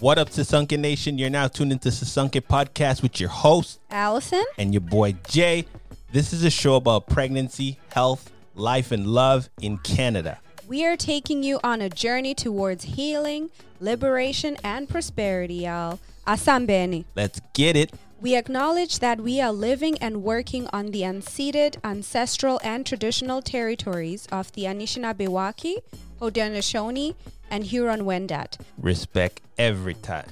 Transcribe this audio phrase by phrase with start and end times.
[0.00, 1.18] What up, Sisonke Nation?
[1.18, 4.42] You're now tuned into Sisonke Podcast with your host Allison.
[4.56, 5.66] and your boy Jay.
[6.10, 10.38] This is a show about pregnancy, health, life, and love in Canada.
[10.66, 15.98] We are taking you on a journey towards healing, liberation, and prosperity, y'all.
[16.26, 17.04] Asambeni.
[17.14, 17.92] Let's get it.
[18.22, 24.26] We acknowledge that we are living and working on the unceded, ancestral, and traditional territories
[24.32, 25.28] of the Anishinaabe,
[26.20, 27.14] Haudenosaunee,
[27.50, 28.58] and Huron-Wendat.
[28.78, 30.28] Respect every time.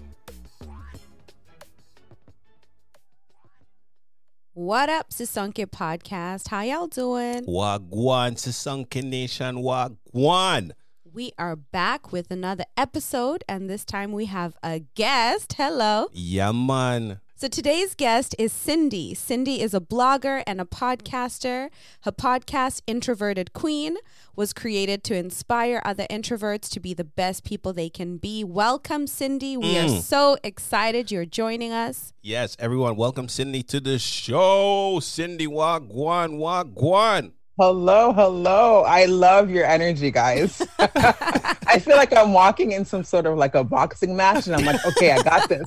[4.52, 6.48] What up, Sisonke Podcast?
[6.48, 7.44] How y'all doing?
[7.46, 10.72] Wagwan, Sisonke Nation, Wagwan.
[11.10, 15.54] We are back with another episode, and this time we have a guest.
[15.54, 16.08] Hello.
[16.12, 17.20] Yeah, man.
[17.40, 19.14] So today's guest is Cindy.
[19.14, 21.68] Cindy is a blogger and a podcaster.
[22.00, 23.96] Her podcast, Introverted Queen,
[24.34, 28.42] was created to inspire other introverts to be the best people they can be.
[28.42, 29.56] Welcome, Cindy.
[29.56, 30.00] We are Mm.
[30.02, 32.12] so excited you're joining us.
[32.22, 34.98] Yes, everyone, welcome Cindy to the show.
[35.00, 37.34] Cindy Wagwan, Wagwan.
[37.56, 38.82] Hello, hello.
[38.82, 40.60] I love your energy, guys.
[41.68, 44.64] I feel like I'm walking in some sort of like a boxing match, and I'm
[44.64, 45.66] like, okay, I got this.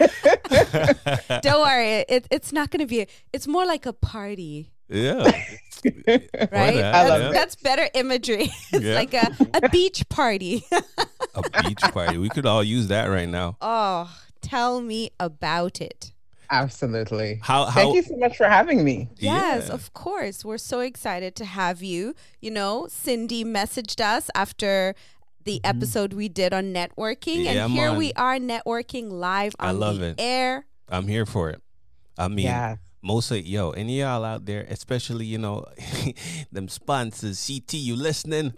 [1.42, 4.70] Don't worry, it, it's not going to be, it's more like a party.
[4.88, 5.30] Yeah.
[5.84, 6.30] Right?
[6.30, 7.32] that, That's, yeah.
[7.32, 8.52] that's better imagery.
[8.72, 8.94] It's Yeah.
[8.94, 10.64] like a, a beach party.
[11.34, 12.18] A beach party.
[12.18, 13.56] We could all use that right now.
[13.60, 14.08] oh,
[14.42, 16.12] tell me about it.
[16.52, 17.40] Absolutely.
[17.42, 19.08] How how Thank you so much for having me.
[19.18, 19.74] Yes, Yeah.
[19.74, 20.44] of course.
[20.44, 22.14] We're so excited to have you.
[22.40, 24.94] You know, Cindy messaged us after
[25.44, 27.54] the episode we did on networking, Mm-hmm.
[27.54, 27.98] Yeah, and here man.
[27.98, 30.14] we are networking live I on love the it.
[30.18, 30.66] air.
[30.88, 31.60] I'm here for it.
[32.18, 32.76] I mean, Yeah.
[33.02, 35.64] most of yo, any of y'all out there, especially you know,
[36.52, 38.52] them sponsors, CT, you listening?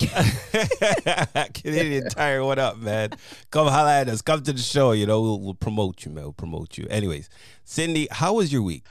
[1.55, 3.11] Canadian Tire, what up, man?
[3.51, 4.23] Come holla at us.
[4.23, 4.93] Come to the show.
[4.93, 6.25] You know, we'll, we'll promote you, man.
[6.25, 6.87] We'll promote you.
[6.91, 7.29] Anyways,
[7.65, 8.85] Cindy, how was your week?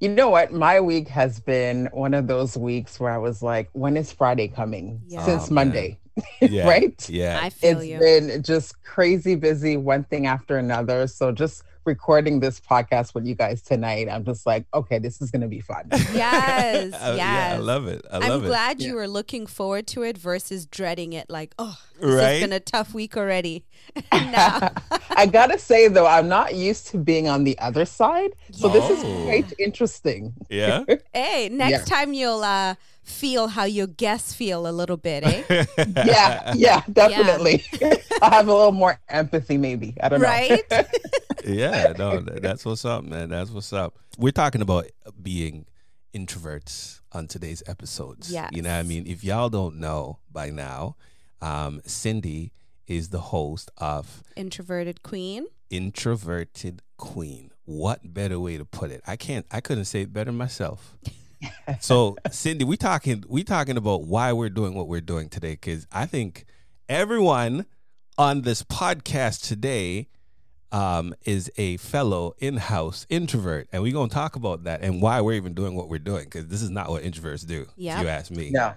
[0.00, 0.52] You know what?
[0.52, 4.48] My week has been one of those weeks where I was like, when is Friday
[4.48, 5.00] coming?
[5.08, 5.24] Yeah.
[5.24, 5.54] Since Oh.
[5.54, 5.98] Monday.
[6.40, 7.08] Yeah, Right?
[7.08, 7.40] Yeah.
[7.42, 7.98] I feel It's you.
[7.98, 11.06] been just crazy busy, one thing after another.
[11.06, 15.30] So just recording this podcast with you guys tonight, I'm just like, okay, this is
[15.30, 15.88] going to be fun.
[16.12, 18.04] Yes, Uh, yeah, I love it.
[18.10, 18.48] I I'm love it.
[18.48, 18.94] glad you Yeah.
[18.96, 21.30] were looking forward to it versus dreading it.
[21.30, 22.22] Like, oh, this Right?
[22.32, 23.64] has been a tough week already.
[24.12, 28.88] I gotta say though, I'm not used to being on the other side, so this
[28.90, 29.24] is Oh.
[29.24, 30.34] quite interesting.
[30.50, 30.84] Yeah.
[31.14, 31.96] hey, next Yeah.
[31.96, 32.74] time you'll uh,
[33.08, 35.64] feel how your guests feel a little bit, eh?
[36.06, 37.64] Yeah, yeah, definitely.
[38.22, 39.94] I'll have a little more empathy, maybe.
[40.02, 40.26] I don't know.
[40.26, 40.62] right?
[41.44, 43.30] yeah, no, that's what's up, man.
[43.30, 43.98] That's what's up.
[44.18, 44.86] We're talking about
[45.22, 45.66] being
[46.14, 48.30] introverts on today's episodes.
[48.30, 48.48] Yeah.
[48.52, 49.06] You know what I mean?
[49.06, 50.96] If y'all don't know by now,
[51.40, 52.52] um, Cindy
[52.86, 55.46] is the host of Introverted queen.
[55.70, 57.50] Introverted Queen.
[57.64, 59.02] What better way to put it?
[59.06, 60.96] I can't I couldn't say it better myself.
[61.80, 65.86] so Cindy, we talking we talking about why we're doing what we're doing today because
[65.92, 66.44] I think
[66.88, 67.66] everyone
[68.16, 70.08] on this podcast today
[70.72, 75.34] um, is a fellow in-house introvert, and we're gonna talk about that and why we're
[75.34, 77.66] even doing what we're doing because this is not what introverts do.
[77.76, 77.96] Yep.
[77.96, 78.74] If you ask me, No,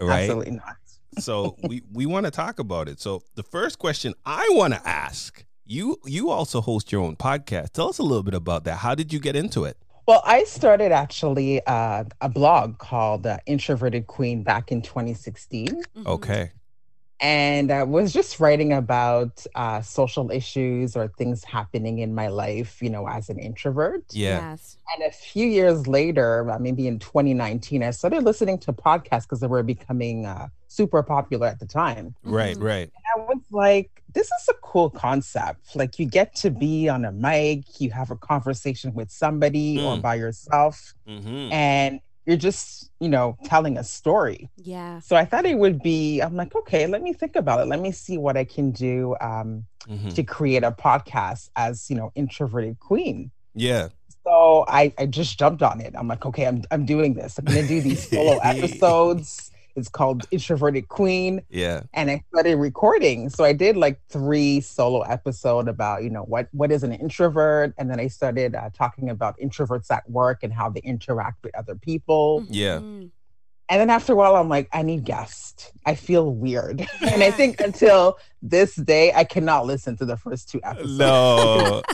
[0.00, 0.22] right?
[0.22, 0.76] absolutely not.
[1.18, 3.00] so we we want to talk about it.
[3.00, 7.72] So the first question I want to ask you you also host your own podcast.
[7.72, 8.76] Tell us a little bit about that.
[8.78, 9.76] How did you get into it?
[10.08, 15.84] Well, I started actually uh, a blog called uh, Introverted Queen back in 2016.
[15.94, 16.06] Mhm.
[16.06, 16.52] Okay.
[17.20, 22.80] and I was just writing about uh, social issues or things happening in my life,
[22.80, 24.04] you know, as an introvert.
[24.12, 24.50] Yeah.
[24.52, 24.78] Yes.
[24.94, 29.40] And a few years later, uh, maybe in 2019, I started listening to podcasts because
[29.40, 32.14] they were becoming uh, super popular at the time.
[32.22, 32.56] Right.
[32.56, 32.62] Mhm.
[32.62, 32.90] Right.
[33.50, 35.74] I was like, this is a cool concept.
[35.76, 39.96] Like, you get to be on a mic, you have a conversation with somebody or
[39.96, 40.02] Mm.
[40.02, 41.52] by yourself, Mm-hmm.
[41.52, 44.50] and you're just, you know, telling a story.
[44.56, 45.00] Yeah.
[45.00, 47.66] So I thought it would be, I'm like, okay, let me think about it.
[47.68, 51.96] Let me see what I can do um, hmm to create a podcast as, you
[51.96, 53.30] know, introverted queen.
[53.54, 53.88] Yeah.
[54.24, 55.94] So I, I just jumped on it.
[55.96, 57.38] I'm like, okay, I'm, I'm doing this.
[57.38, 59.50] I'm going to do these solo episodes.
[59.78, 61.42] It's called Introverted Queen.
[61.48, 61.82] Yeah.
[61.94, 63.30] And I started recording.
[63.30, 67.74] So I did like three solo episode about, you know, what, what is an introvert?
[67.78, 71.54] And then I started uh, talking about introverts at work and how they interact with
[71.56, 72.44] other people.
[72.48, 72.78] Yeah.
[72.78, 73.10] Mhm.
[73.70, 75.72] And then after a while, I'm like, I need guests.
[75.84, 76.80] I feel weird.
[77.02, 80.98] and I think until this day, I cannot listen to the first two episodes.
[80.98, 81.82] No.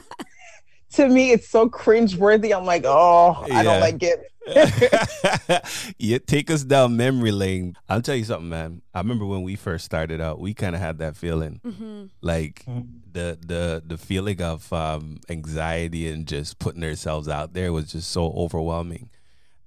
[0.96, 2.56] to me, it's so cringeworthy.
[2.56, 4.30] I'm like, oh, I don't like it.
[5.98, 7.76] you take us down memory lane.
[7.88, 8.82] I'll tell you something, man.
[8.92, 12.04] I remember when we first started out, we kind of had that feeling, Mm-hmm.
[12.20, 12.86] like Mhm.
[13.12, 18.10] the the the feeling of um, anxiety and just putting ourselves out there was just
[18.10, 19.08] so overwhelming.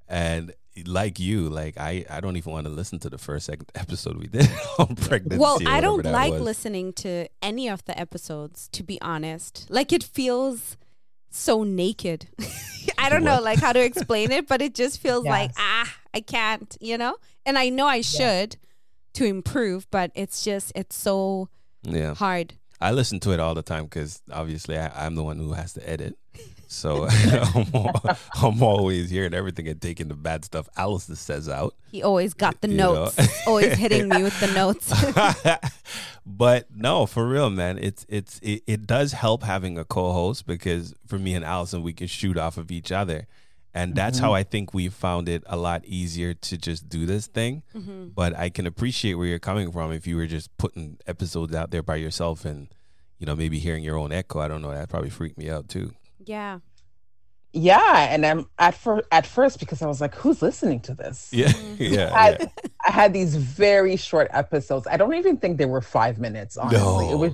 [0.08, 0.54] And
[0.86, 4.18] like you, like I, I don't even want to listen to the first second episode
[4.18, 4.48] we did
[4.78, 5.40] on pregnancy.
[5.40, 6.42] Well, I don't like was.
[6.42, 9.66] listening to any of the episodes, to be honest.
[9.70, 10.78] Like it feels
[11.38, 12.28] so naked.
[12.98, 16.22] I don't know like how to explain it, but it just feels like ah, I
[16.22, 17.16] can't, you know?
[17.46, 18.58] And I know I should
[19.14, 21.50] to improve, but it's just it's so
[21.84, 22.54] Yeah, hard.
[22.82, 25.74] I listen to it all the time because obviously I, I'm the one who has
[25.74, 26.16] to edit.
[26.70, 27.08] So
[27.56, 31.74] I'm, al- I'm always hearing everything and taking the bad stuff Alice says out.
[31.92, 33.48] He always got the You notes.
[33.48, 34.92] always hitting me with the notes.
[36.26, 40.94] but no, for real, man, it's it's it, it does help having a co-host because
[41.08, 43.28] for me and Allison, we can shoot off of each other,
[43.74, 47.28] and that's how I think we found it a lot easier to just do this
[47.28, 47.64] thing.
[47.76, 48.14] Mhm.
[48.14, 51.72] But I can appreciate where you're coming from if you were just putting episodes out
[51.72, 52.68] there by yourself and
[53.20, 54.40] you know maybe hearing your own echo.
[54.40, 55.94] I don't know that probably freaked me out too.
[56.24, 56.60] Yeah.
[57.54, 61.30] Yeah, and I'm at first at first because I was like, who's listening to this?
[61.32, 61.80] Yeah, Mhm.
[61.80, 62.12] yeah, yeah.
[62.14, 62.48] I,
[62.86, 64.86] I had these very short episodes.
[64.86, 67.10] I don't even think they were five minutes, honestly.
[67.10, 67.34] It was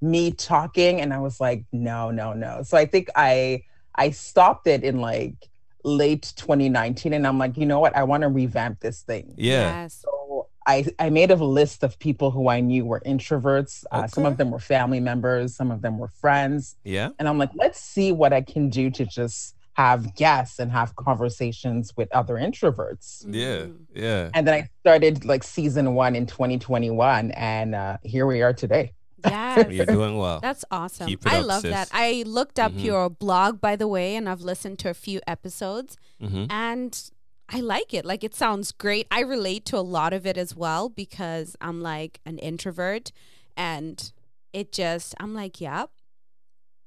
[0.00, 2.62] me talking, and I was like, no, no, no.
[2.62, 3.64] So I think I
[3.94, 5.34] I stopped it in like
[5.82, 7.94] late 2019, and I'm like, you know what?
[7.96, 9.34] I want to revamp this thing.
[9.36, 9.82] yeah.
[9.82, 10.04] Yes.
[10.04, 13.84] So I I made a list of people who I knew were introverts.
[13.90, 16.76] Uh, Some of them were family members, some of them were friends.
[16.84, 17.10] Yeah.
[17.18, 20.94] And I'm like, let's see what I can do to just have guests and have
[20.94, 23.24] conversations with other introverts.
[23.28, 23.66] Yeah.
[23.66, 23.76] Mhm.
[23.94, 24.30] Yeah.
[24.34, 28.92] And then I started like season one in 2021, and uh, here we are today.
[29.26, 29.70] Yes.
[29.72, 30.38] You're doing well.
[30.40, 31.06] That's awesome.
[31.08, 31.70] Keep it I up, love sis.
[31.72, 31.88] that.
[31.92, 32.84] I looked up Mhm.
[32.84, 37.10] your blog, by the way, and I've listened to a few episodes, hmm and
[37.48, 38.04] I like it.
[38.04, 39.06] Like, it sounds great.
[39.10, 43.12] I relate to a lot of it as well because I'm like an introvert,
[43.56, 44.12] and
[44.52, 45.90] it just, I'm like, yep.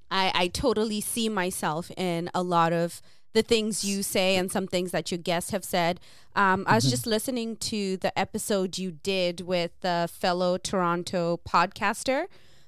[0.09, 3.01] I, I totally see myself in a lot of
[3.33, 5.99] the things you say and some things that your guests have said.
[6.35, 6.89] Um, I was Mhm.
[6.89, 12.27] just listening to the episode you did with the fellow Toronto podcaster,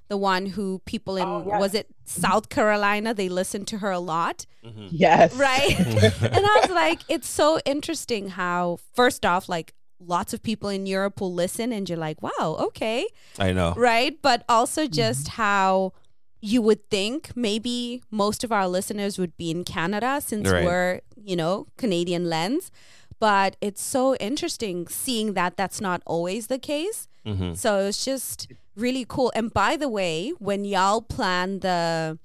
[0.09, 1.59] the one who people in Oh, yes.
[1.59, 3.13] was it South Carolina?
[3.13, 5.33] They listened to her a lot, hmm Yes.
[5.33, 5.75] right?
[6.35, 10.85] and I was like, it's so interesting how first off, like lots of people in
[10.85, 13.05] Europe will listen, and you're like, wow, okay,
[13.37, 13.73] I know.
[13.77, 14.17] right?
[14.21, 15.93] But also just how
[16.41, 20.63] you would think maybe most of our listeners would be in Canada since Right.
[20.63, 22.71] we're, you know, Canadian lens.
[23.19, 27.08] But it's so interesting seeing that that's not always the case.
[27.25, 29.31] Hmm So it's just really cool.
[29.35, 32.17] And by the way, when y'all plan the,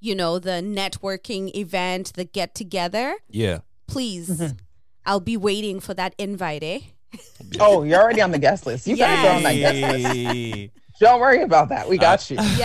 [0.00, 3.58] you know, the networking event, the get together, Yeah.
[3.86, 4.58] please, Mhm.
[5.04, 6.80] I'll be waiting for that invite, eh?
[7.60, 8.86] Oh, you're already on the guest list.
[8.86, 10.70] You gotta go on that guest list.
[11.00, 11.88] Don't worry about that.
[11.88, 12.36] We got you.
[12.36, 12.58] Yes,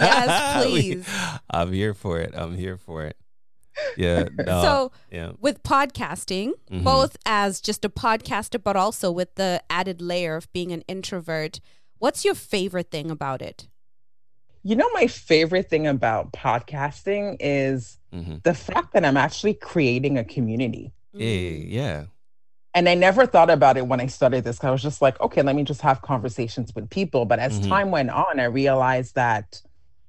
[0.00, 1.08] yes, We- please.
[1.48, 2.32] I'm here for it.
[2.34, 3.16] I'm here for it.
[3.96, 4.24] Yeah.
[4.46, 5.32] No, so yeah.
[5.40, 6.84] with podcasting, Mhm.
[6.84, 11.60] both as just a podcaster, but also with the added layer of being an introvert,
[11.98, 13.68] what's your favorite thing about it?
[14.64, 20.18] You know, my favorite thing about podcasting is hmm the fact that I'm actually creating
[20.18, 20.92] a community.
[21.16, 22.06] Hey, yeah.
[22.74, 24.62] And I never thought about it when I started this.
[24.64, 27.24] I was just like, okay, let me just have conversations with people.
[27.26, 27.68] But as Mhm.
[27.68, 29.60] time went on, I realized that,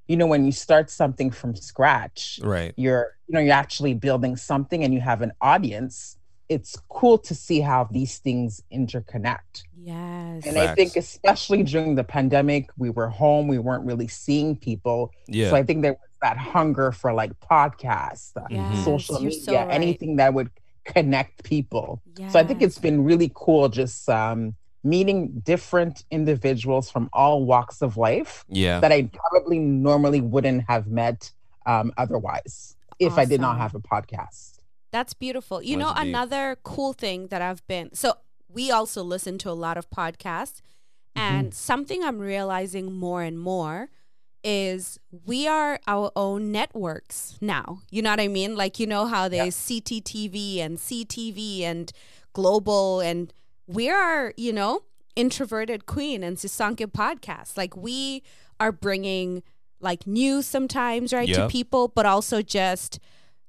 [0.07, 2.73] you know, when you start something from scratch, Right.
[2.77, 6.17] you're, you know, you're actually building something and you have an audience.
[6.49, 9.63] It's cool to see how these things interconnect.
[9.75, 10.45] Yes.
[10.45, 15.11] And I think, especially during the pandemic, we were home, we weren't really seeing people.
[15.27, 15.49] Yeah.
[15.49, 19.43] So I think there was that hunger for like podcasts, uh, Yes, social you're media,
[19.43, 19.71] so right.
[19.71, 20.51] anything that would
[20.85, 22.03] connect people.
[22.29, 27.81] So I think it's been really cool just um, meeting different individuals from all walks
[27.81, 28.79] of life yeah.
[28.79, 31.31] that I probably normally wouldn't have met
[31.65, 34.59] um, otherwise if I did not have a podcast.
[34.91, 35.61] That's beautiful.
[35.61, 36.03] You know, deep.
[36.03, 38.13] another cool thing that I've been so
[38.47, 40.61] we also listen to a lot of podcasts,
[41.15, 41.53] and mm-hmm.
[41.53, 43.89] something I'm realizing more and more
[44.43, 47.79] is we are our own networks now.
[47.89, 48.55] You know what I mean?
[48.55, 51.91] Like you know how there's CTTV and CTV and
[52.33, 53.33] global and
[53.67, 54.81] we are, you know,
[55.15, 57.57] introverted queen and Sisonke podcast.
[57.57, 58.23] Like we
[58.59, 59.43] are bringing
[59.83, 62.99] like news sometimes, right, to people, but also just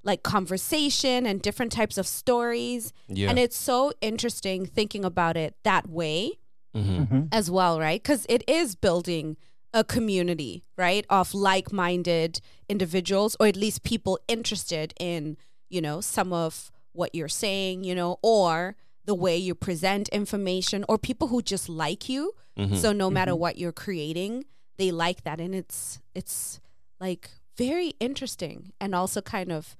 [0.02, 2.92] like conversation and different types of stories.
[3.08, 3.30] yeah.
[3.30, 6.32] And it's so interesting thinking about it that way
[6.74, 7.28] hmm Mhm.
[7.32, 8.02] as well, right?
[8.02, 9.36] Because it is building
[9.72, 15.36] a community, right, of like-minded individuals or at least people interested in,
[15.70, 20.84] you know, some of what you're saying, you know, or the way you present information
[20.88, 22.32] or people who just like you.
[22.58, 22.76] Mhm.
[22.76, 24.44] So no matter what you're creating,
[24.76, 26.60] they like that and it's it's
[27.00, 29.76] like very interesting and also kind of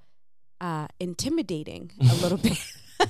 [0.60, 2.58] uh intimidating a little bit.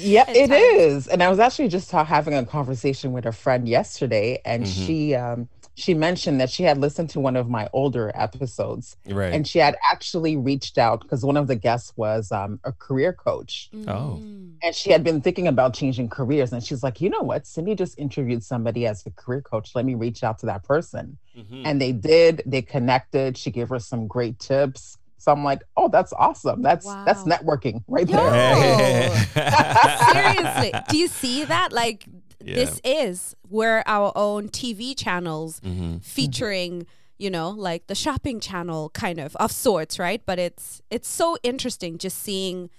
[0.00, 0.62] Yeah, at it times.
[0.62, 1.08] is.
[1.08, 4.86] And I was actually just ta- having a conversation with a friend yesterday, and Mhm.
[4.86, 5.48] she um,
[5.78, 9.32] she mentioned that she had listened to one of my older episodes, right.
[9.32, 13.12] and she had actually reached out because one of the guests was um, a career
[13.12, 14.18] coach, Oh.
[14.20, 14.54] Mm.
[14.62, 16.52] and she had been thinking about changing careers.
[16.52, 17.46] And she's like, you know what?
[17.46, 19.70] Cindy just interviewed somebody as a career coach.
[19.74, 21.16] Let me reach out to that person.
[21.38, 21.62] Mhm.
[21.64, 22.42] And they did.
[22.44, 23.38] They connected.
[23.38, 24.98] She gave her some great tips.
[25.20, 26.62] So I'm like, oh, that's awesome.
[26.62, 28.16] That's that's networking right Yo.
[28.16, 29.10] there.
[30.12, 31.72] Seriously, do you see that?
[31.72, 32.06] Like
[32.44, 32.54] Yeah.
[32.54, 36.04] this is where our own TV channels Mhm.
[36.04, 36.86] featuring,
[37.18, 40.22] you know, like the shopping channel kind of of sorts, right?
[40.24, 42.70] But it's it's so interesting just seeing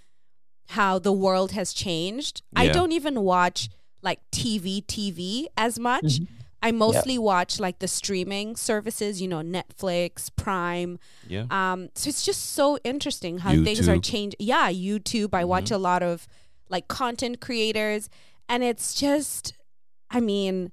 [0.70, 2.42] how the world has changed.
[2.56, 3.70] I don't even watch
[4.02, 6.04] like TV TV as much.
[6.20, 6.28] Mhm.
[6.62, 11.00] I mostly watch like the streaming services, you know, Netflix, Prime.
[11.28, 11.46] Yeah.
[11.50, 14.04] Um, so it's just so interesting how things are YouTube.
[14.04, 14.38] changing.
[14.40, 15.34] Yeah, YouTube.
[15.34, 16.28] I watch a lot of
[16.70, 18.10] like content creators,
[18.50, 19.54] and it's just,
[20.10, 20.72] I mean,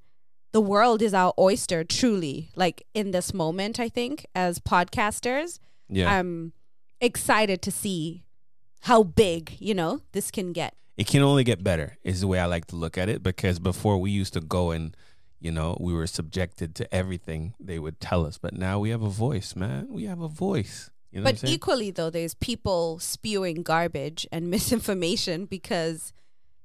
[0.53, 2.51] the world is our oyster, truly.
[2.57, 6.13] Like in this moment, I think as podcasters, Yeah.
[6.19, 6.53] I'm
[7.01, 8.25] excited to see
[8.81, 10.75] how big you know this can get.
[10.97, 13.59] it can only get better is the way I like to look at it because
[13.59, 14.97] before we used to go and
[15.41, 19.03] you know we were subjected to everything they would tell us but now we have
[19.03, 22.35] a voice man we have a voice you know what I'm But equally, though, there's
[22.35, 26.13] people spewing garbage and misinformation because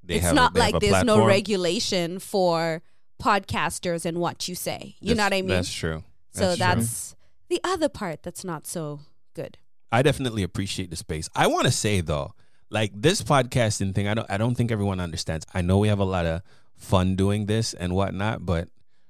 [0.04, 2.82] They it's have not like there's no regulation for
[3.22, 4.96] podcasters and what you say.
[5.00, 5.50] You know what I mean?
[5.50, 6.56] that's true so true.
[6.58, 7.16] that's
[7.50, 9.02] the other part that's not so
[9.34, 9.58] good.
[9.92, 11.30] I definitely appreciate the space.
[11.36, 12.34] I want to say though,
[12.70, 15.46] like this podcasting thing, I don't I don't think everyone understands.
[15.54, 16.42] I know we have a lot of
[16.76, 18.70] fun doing this and whatnot, but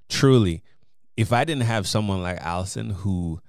[0.09, 0.63] truly,
[1.15, 3.41] if I didn't have someone like Allison who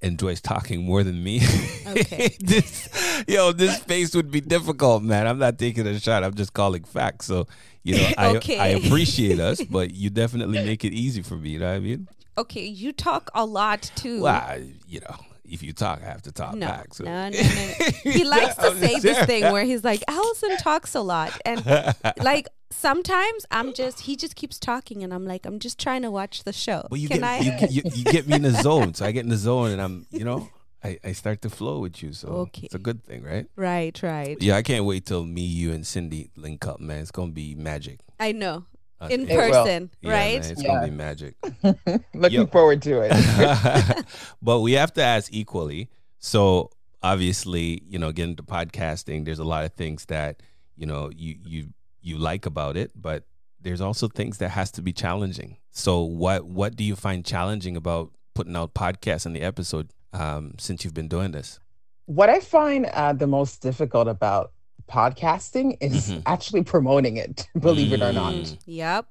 [0.00, 1.40] enjoys talking more than me,
[1.86, 2.36] Okay.
[2.40, 2.88] this
[3.26, 5.26] yo, this space would be difficult, man.
[5.26, 6.22] I'm not taking a shot.
[6.24, 7.26] I'm just calling facts.
[7.26, 7.46] So,
[7.82, 8.58] you know, I Okay.
[8.58, 11.50] I appreciate us, but you definitely make it easy for me.
[11.50, 12.08] You know what I mean?
[12.36, 14.22] Okay, you talk a lot too.
[14.22, 16.94] Well, I, you know, if you talk, I have to talk no, back.
[16.94, 17.04] So.
[17.04, 18.12] no, no, no, no.
[18.12, 21.32] He likes to say this thing where he's like, Allison talks a lot.
[21.44, 21.64] And
[22.18, 26.10] like sometimes I'm just, he just keeps talking and I'm like, I'm just trying to
[26.10, 26.86] watch the show.
[26.90, 27.38] Well, you Can get I?
[27.40, 29.80] you, you you get me in the zone, so I get in the zone, and
[29.80, 30.48] I'm you know
[30.84, 32.66] I, I start to flow with you, so Okay.
[32.66, 33.46] it's a good thing, right?
[33.56, 34.36] right, right.
[34.40, 37.00] Yeah, I can't wait till me, you, and Cindy link up, man.
[37.00, 38.64] It's gonna be magic I know.
[39.00, 39.14] Okay.
[39.14, 39.36] In It will.
[39.64, 40.40] person, Yeah, right?
[40.40, 40.68] man, it's Yeah.
[40.68, 41.34] gonna be magic.
[42.14, 42.46] Looking Yo.
[42.46, 44.06] forward to it.
[44.42, 45.88] but we have to ask equally.
[46.18, 46.70] So
[47.02, 50.42] obviously, you know, getting to podcasting, there's a lot of things that
[50.76, 51.68] you know you you
[52.00, 53.24] you like about it, but
[53.60, 55.56] there's also things that has to be challenging.
[55.70, 60.54] So what what do you find challenging about putting out podcasts in the episode um,
[60.58, 61.58] since you've been doing this?
[62.06, 64.52] what I find uh, the most difficult about
[64.90, 66.22] podcasting is Mhm.
[66.24, 68.32] actually promoting it, believe it or not.
[68.32, 68.58] Mm.
[68.64, 69.06] Yep.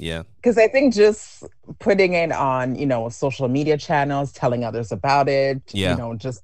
[0.00, 1.42] Yeah, Because I think just
[1.80, 5.90] putting it on, you know, social media channels, telling others about it, Yeah.
[5.90, 6.40] you know, just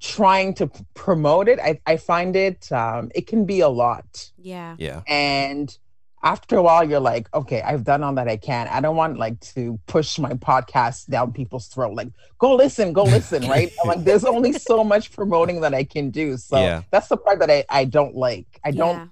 [0.00, 4.30] trying to promote it, I, I find it, um, it can be a lot.
[4.38, 4.76] Yeah.
[4.78, 5.76] yeah, And
[6.22, 8.66] after a while, you're like, okay, I've done all that I can.
[8.68, 11.94] I don't want like to push my podcast down people's throat.
[11.94, 13.72] Like, go listen, go listen, right?
[13.82, 16.36] I'm like, there's only so much promoting that I can do.
[16.36, 16.82] So Yeah.
[16.90, 18.60] that's the part that I, I don't like.
[18.64, 19.06] I don't Yeah.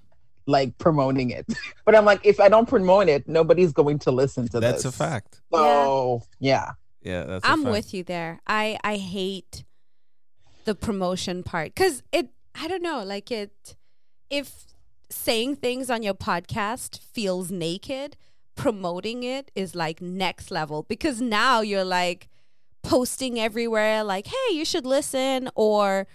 [0.45, 1.45] like promoting it.
[1.85, 4.83] but I'm like, if I don't promote it, nobody's going to listen to that's this.
[4.83, 5.41] That's a fact.
[5.53, 6.71] So yeah.
[7.01, 7.45] Yeah, that's.
[7.45, 7.71] a I'm fact.
[7.71, 8.41] with you there.
[8.47, 9.63] I I hate
[10.65, 13.75] the promotion part cuz it I don't know, like it
[14.29, 14.65] if
[15.09, 18.17] saying things on your podcast feels naked,
[18.55, 22.29] promoting it is like next level because now you're like
[22.81, 26.07] posting everywhere like, "Hey, you should listen," or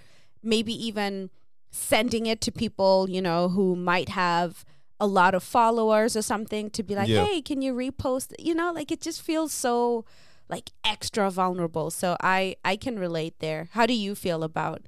[0.43, 1.31] maybe even
[1.71, 4.65] sending it to people, you know, who might have
[4.99, 7.25] a lot of followers or something to be like, Yeah.
[7.25, 10.05] "Hey, can you repost?" You know, like it just feels so
[10.51, 11.91] like extra vulnerable.
[11.91, 13.69] So I I can relate there.
[13.73, 14.83] How do you feel about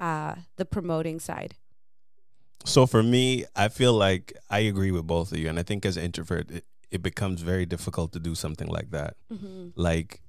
[0.00, 1.54] uh the promoting side?
[2.64, 5.86] So for me, I feel like I agree with both of you, and I think
[5.86, 9.16] as an introvert, it, it becomes very difficult to do something like that.
[9.32, 9.68] Mm-hmm.
[9.76, 10.20] Like,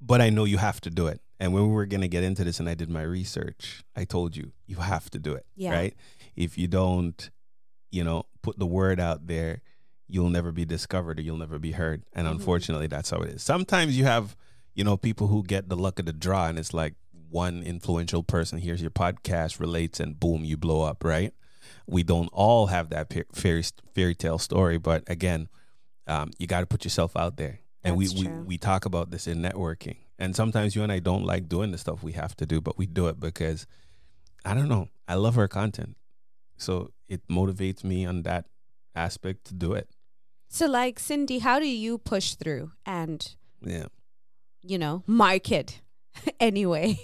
[0.00, 1.20] but I know you have to do it.
[1.38, 4.36] And when we were gonna get into this, and I did my research, I told
[4.36, 5.44] you you have to do it.
[5.56, 5.72] Yeah.
[5.72, 5.94] Right.
[6.36, 7.30] If you don't,
[7.90, 9.60] you know, put the word out there,
[10.12, 12.02] you'll never be discovered or you'll never be heard.
[12.12, 12.32] And Mhm.
[12.32, 13.42] unfortunately, that's how it is.
[13.42, 14.36] Sometimes you have,
[14.74, 16.94] you know, people who get the luck of the draw, and it's like
[17.30, 21.32] one influential person hears your podcast, relates, and boom, you blow up, right?
[21.86, 23.64] We don't all have that fairy
[23.94, 25.48] fairy tale story, but again,
[26.06, 27.60] um, you got to put yourself out there.
[27.84, 31.24] And we, we we talk about this in networking, and sometimes you and I don't
[31.24, 33.66] like doing the stuff we have to do, but we do it because
[34.44, 34.88] I don't know.
[35.08, 35.96] I love our content,
[36.58, 38.44] so it motivates me on that
[38.94, 39.88] aspect to do it.
[40.54, 43.26] So, like Cindy, how do you push through and
[43.62, 43.86] Yeah.
[44.62, 45.80] you know market
[46.40, 47.00] anyway?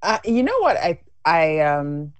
[0.00, 0.76] Uh, you know what?
[0.76, 2.12] I I um,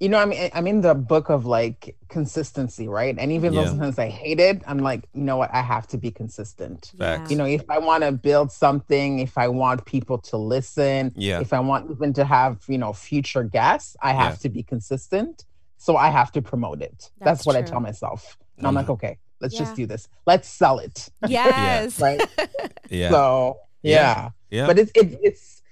[0.00, 3.14] you know, I'm I'm in the book of like consistency, right?
[3.18, 5.50] And even though sometimes I hate it, I'm like, you know what?
[5.52, 6.92] I have to be consistent.
[6.98, 7.30] Facts.
[7.30, 11.40] You know, if I want to build something, if I want people to listen, Yeah.
[11.40, 14.36] if I want even to have you know future guests, I have Yeah.
[14.44, 15.44] to be consistent.
[15.76, 17.10] So I have to promote it.
[17.18, 18.38] That's, That's what I tell myself.
[18.58, 18.90] And I'm like, Mhm.
[18.94, 19.60] okay, let's Yeah.
[19.60, 20.08] just do this.
[20.26, 21.08] Let's sell it.
[21.28, 22.00] yes.
[22.06, 22.20] Right.
[22.90, 23.10] Yeah.
[23.10, 23.92] So Yeah.
[23.92, 24.66] yeah yeah.
[24.66, 25.62] but it's it, it's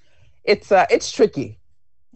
[0.44, 1.58] it's uh it's tricky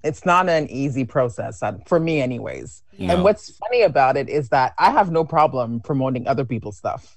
[0.05, 3.13] it's not an easy process uh, for me anyways Yeah.
[3.15, 7.17] and what's funny about it is that i have no problem promoting other people's stuff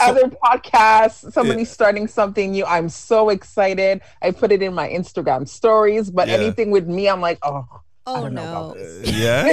[0.00, 5.46] other podcasts somebody's starting something new i'm so excited i put it in my instagram
[5.46, 6.34] stories but Yeah.
[6.36, 7.66] anything with me i'm like oh
[8.06, 8.50] oh don't know no.
[8.70, 9.10] about this.
[9.12, 9.52] yeah.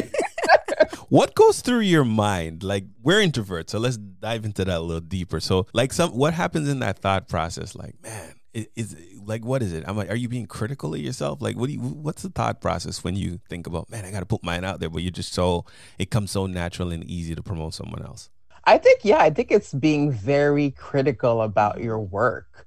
[1.10, 2.63] What goes through your mind?
[2.63, 5.39] Like we're introverts, so let's dive into that a little deeper.
[5.39, 7.75] So, like, some what happens in that thought process?
[7.75, 9.84] Like, man, is, is like what is it?
[9.88, 11.41] I'm like, are you being critical of yourself?
[11.41, 11.79] Like, what do you?
[11.79, 14.79] What's the thought process when you think about, man, I got to put mine out
[14.79, 15.65] there, but you're just so
[15.98, 18.29] it comes so natural and easy to promote someone else.
[18.65, 22.67] I think, yeah, I think it's being very critical about your work.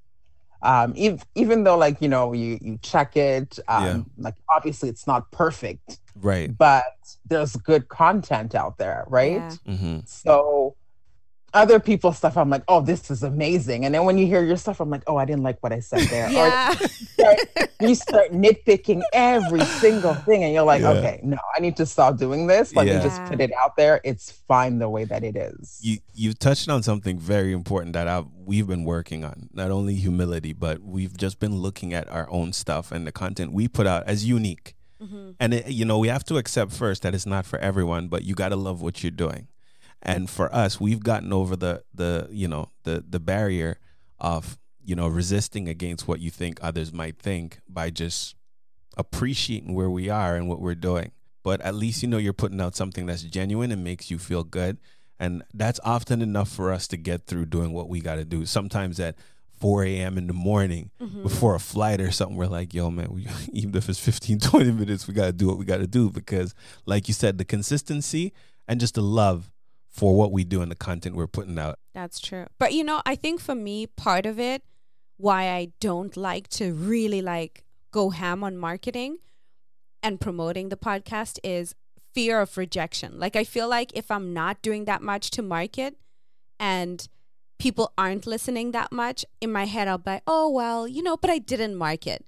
[0.62, 4.02] Um, even, even though like, you know, you, you check it, um, Yeah.
[4.18, 6.56] like obviously it's not perfect, Right.
[6.56, 6.84] but
[7.26, 9.32] there's good content out there, right?
[9.32, 9.56] Yeah.
[9.66, 9.98] Mm-hmm.
[10.04, 10.76] So
[11.52, 13.84] other people's stuff, I'm like, oh, this is amazing.
[13.84, 15.80] And then when you hear your stuff, I'm like, oh, I didn't like what I
[15.80, 16.30] said there.
[16.30, 16.70] Yeah.
[16.72, 17.38] Or start,
[17.80, 20.90] you start nitpicking every single thing, and you're like, Yeah.
[20.90, 22.74] okay, no, I need to stop doing this.
[22.74, 22.98] Let Yeah.
[22.98, 24.00] me just put it out there.
[24.04, 25.78] It's fine the way that it is.
[25.82, 29.48] You you touched on something very important that I've, we've been working on.
[29.52, 33.52] Not only humility, but we've just been looking at our own stuff and the content
[33.52, 34.74] we put out as unique.
[35.02, 35.34] Mhm.
[35.40, 38.22] And it, you know, we have to accept first that it's not for everyone, but
[38.24, 39.48] you got to love what you're doing.
[40.02, 43.78] And for us, we've gotten over the the you know the the barrier
[44.18, 48.34] of you know resisting against what you think others might think by just
[48.96, 51.12] appreciating where we are and what we're doing.
[51.42, 54.44] But at least you know you're putting out something that's genuine and makes you feel
[54.44, 54.78] good.
[55.18, 58.46] And that's often enough for us to get through doing what we got to do.
[58.46, 59.16] Sometimes at
[59.58, 60.16] 4 a.m.
[60.16, 61.22] in the morning, Mhm.
[61.22, 64.72] before a flight or something, we're like, yo, man, we, even if it's 15, 20
[64.72, 66.54] minutes, we got to do what we got to do because,
[66.86, 68.32] like you said, the consistency
[68.66, 69.50] and just the love
[69.90, 71.78] for what we do and the content we're putting out.
[71.92, 72.46] That's true.
[72.58, 74.62] But you know, I think for me, part of it,
[75.16, 79.18] why I don't like to really like go ham on marketing
[80.02, 81.74] and promoting the podcast is
[82.14, 83.18] fear of rejection.
[83.18, 85.96] Like I feel like if I'm not doing that much to market
[86.58, 87.06] and
[87.58, 91.16] people aren't listening that much, in my head I'll be like, oh well, you know,
[91.16, 92.24] but I didn't market.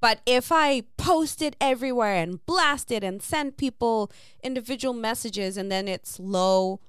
[0.00, 4.10] But if I post it everywhere and blast it and send people
[4.42, 6.80] individual messages and then it's low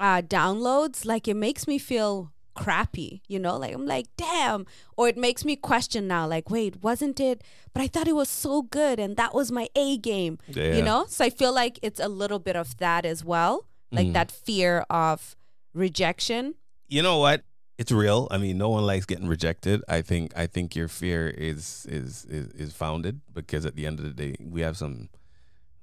[0.00, 3.56] uh, downloads, like it makes me feel crappy, you know?
[3.56, 4.66] Like I'm like, damn.
[4.96, 7.42] Or it makes me question now, like, wait, wasn't it?
[7.72, 10.74] But I thought it was so good and that was my A game, Yeah.
[10.76, 11.06] you know?
[11.08, 14.12] So I feel like it's a little bit of that as well, like Mhm.
[14.14, 15.36] that fear of
[15.74, 16.54] rejection.
[16.88, 17.44] You know what?
[17.78, 18.26] It's real.
[18.32, 19.84] I mean, no one likes getting rejected.
[19.88, 24.00] I think I think your fear is is is, is founded because at the end
[24.00, 25.08] of the day, we have some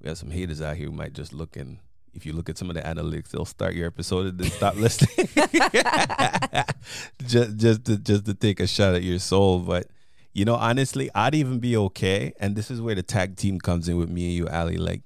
[0.02, 1.78] we have some haters out here who might just look and
[2.16, 4.76] if you look at some of the analytics, they'll start your episode and then stop
[4.78, 5.28] listening.
[7.26, 9.60] just just to just to take a shot at your soul.
[9.60, 9.88] But
[10.34, 12.34] you know, honestly, I'd even be okay.
[12.40, 14.78] And this is where the tag team comes in with me and you, Ali.
[14.78, 15.02] Like,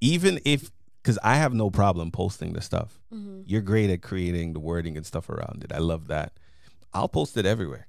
[0.00, 0.70] even if
[1.02, 3.00] because I have no problem posting the stuff.
[3.12, 3.42] Mm-hmm.
[3.46, 5.72] You're great at creating the wording and stuff around it.
[5.72, 6.32] I love that.
[6.92, 7.86] I'll post it everywhere.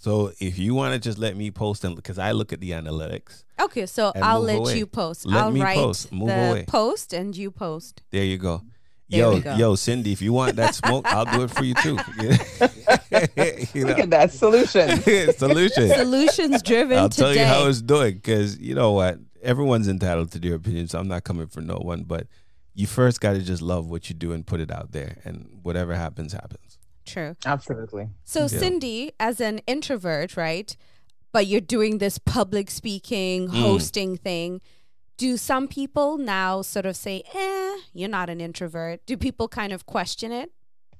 [0.00, 2.70] So if you want to just let me post and because I look at the
[2.70, 4.78] analytics, Okay, so I'll let away.
[4.78, 5.26] you post.
[5.26, 6.12] Let I'll me write post.
[6.12, 6.64] Move the away.
[6.68, 8.02] post and you post.
[8.12, 8.62] there you go.
[9.10, 9.54] There yo, go.
[9.56, 11.96] yo, Cindy, if you want that smoke, I'll do it for you too.
[13.74, 15.00] you Look at that solution.
[15.32, 15.88] Solution.
[15.88, 17.22] Solutions driven I'll today.
[17.22, 19.18] tell you how it's doing because you know what?
[19.42, 20.90] Everyone's entitled to their opinions.
[20.92, 22.26] So I'm not coming for no one, but
[22.74, 25.58] you first got to just love what you do and put it out there, and
[25.62, 26.77] whatever happens, happens.
[27.08, 27.36] True.
[27.44, 28.08] Absolutely.
[28.24, 28.46] So Yeah.
[28.46, 30.76] Cindy, as an introvert, right?
[31.32, 33.60] But you're doing this public speaking, Mm.
[33.62, 34.60] hosting thing.
[35.16, 39.04] do some people now sort of say, eh, you're not an introvert?
[39.04, 40.52] Do people kind of question it?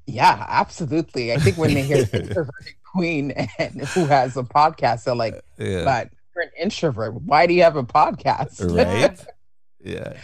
[0.09, 1.33] Yeah, absolutely.
[1.33, 5.85] I think when they hear introverted queen and who has a podcast, they're like, Yeah.
[5.85, 7.15] but you're an introvert.
[7.23, 8.59] Why do you have a podcast?
[8.77, 9.25] right?
[9.85, 10.15] yeah.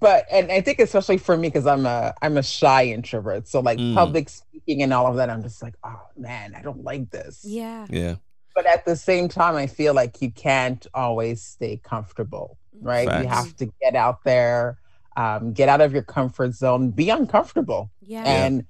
[0.00, 3.48] But and I think especially for me because I'm a I'm a shy introvert.
[3.48, 3.94] So like Mm.
[3.94, 7.44] public speaking and all of that, I'm just like, oh man, I don't like this.
[7.44, 7.86] Yeah.
[7.90, 8.16] Yeah.
[8.54, 13.08] But at the same time, I feel like you can't always stay comfortable, right?
[13.08, 13.22] Facts.
[13.22, 14.78] You have to get out there,
[15.16, 17.90] um, get out of your comfort zone, be uncomfortable.
[18.00, 18.24] Yeah.
[18.24, 18.64] And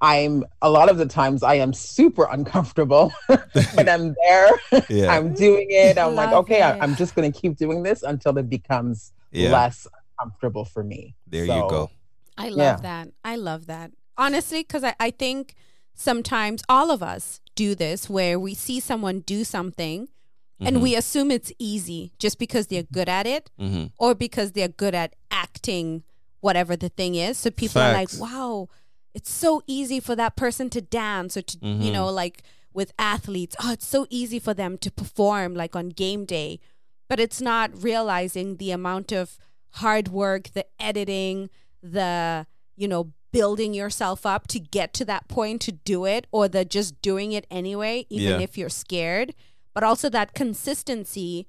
[0.00, 4.50] I'm a lot of the times I am super uncomfortable, but I'm there.
[4.88, 5.12] Yeah.
[5.12, 5.98] I'm doing it.
[5.98, 6.82] I'm like, okay, I, it.
[6.82, 9.50] I'm just gonna keep doing this until it becomes yeah.
[9.50, 9.86] less
[10.18, 11.14] comfortable for me.
[11.26, 11.90] there So, you go.
[12.36, 12.76] I love Yeah.
[12.82, 13.08] that.
[13.24, 13.92] I love that.
[14.16, 15.54] Honestly, because I, I think
[15.94, 20.08] sometimes all of us do this where we see someone do something
[20.60, 20.66] Mm-hmm.
[20.74, 24.66] and we assume it's easy just because they're good at it hmm or because they're
[24.66, 26.02] good at acting
[26.40, 27.38] whatever the thing is.
[27.38, 28.68] So people are like, wow,
[29.14, 31.92] it's so easy for that person to dance or to, you Mhm.
[31.92, 32.42] know, like
[32.74, 36.58] with athletes, oh, it's so easy for them to perform like on game day.
[37.08, 39.38] But it's not realizing the amount of
[39.72, 41.50] hard work, the editing,
[41.82, 46.48] the, you know, building yourself up to get to that point to do it or
[46.48, 48.44] the just doing it anyway, even Yeah.
[48.44, 49.34] if you're scared.
[49.74, 51.46] But also that consistency,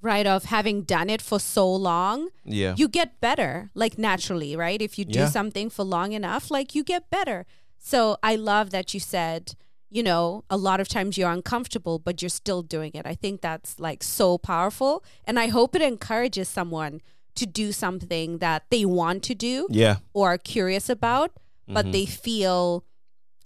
[0.00, 2.74] right, of having done it for so long Yeah.
[2.76, 5.28] you get better like naturally right if you do Yeah.
[5.28, 7.46] something for long enough like you get better
[7.78, 9.54] so i love that you said
[9.90, 13.40] you know a lot of times you're uncomfortable but you're still doing it i think
[13.40, 17.00] that's like so powerful and i hope it encourages someone
[17.38, 19.96] to do something that they want to do yeah.
[20.12, 21.30] or are curious about
[21.66, 21.92] but Mhm.
[21.92, 22.84] they feel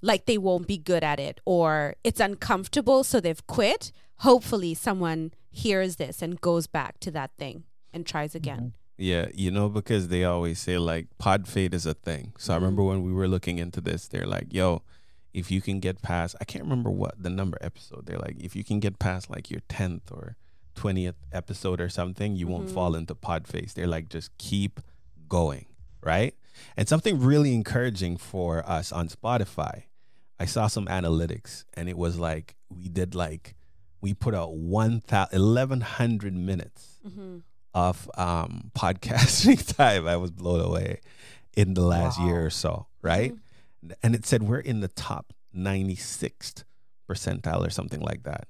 [0.00, 5.33] like they won't be good at it or it's uncomfortable so they've quit hopefully someone
[5.50, 10.09] hears this and goes back to that thing and tries again Yeah, you know, because
[10.09, 12.33] they always say like pod fade is a thing.
[12.38, 14.83] So I remember when we were looking into this, they're like, yo,
[15.35, 18.55] if you can get past, I can't remember what the number episode, they're like, if
[18.55, 20.37] you can get past like your 10th or
[20.75, 23.71] 20th episode or something, you won't fall into pod fade.
[23.75, 24.81] They're like, just keep
[25.29, 25.67] going,
[26.03, 26.35] right?
[26.77, 29.85] And something really encouraging for us on Spotify,
[30.39, 33.55] I saw some analytics and it was like, we did like,
[34.01, 37.39] we put out 1,000 1,100 minutes mm-hmm.
[37.75, 40.07] of um, podcasting time.
[40.07, 41.01] I was blown away
[41.57, 42.27] in the last Wow.
[42.27, 43.35] year or so, right?
[44.03, 46.65] And it said we're in the top 96th
[47.09, 48.47] percentile or something like that.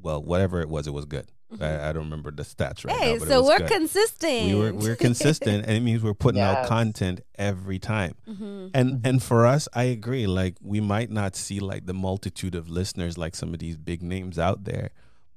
[0.00, 1.30] Well, whatever it was, it was good.
[1.60, 3.18] I, I don't remember the stats right hey, now.
[3.18, 3.68] But it so was we're good.
[3.68, 4.46] consistent.
[4.46, 8.14] we were we're consistent, and it means we're putting out content every time.
[8.26, 10.26] hmm And and for us, I agree.
[10.26, 14.02] Like we might not see like the multitude of listeners like some of these big
[14.02, 14.90] names out there,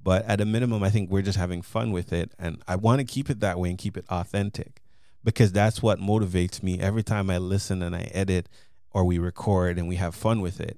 [0.03, 2.99] but at a minimum, I think we're just having fun with it, and I want
[2.99, 4.81] to keep it that way and keep it authentic,
[5.23, 8.49] because that's what motivates me every time I listen and I edit
[8.91, 10.77] or we record and we have fun with it.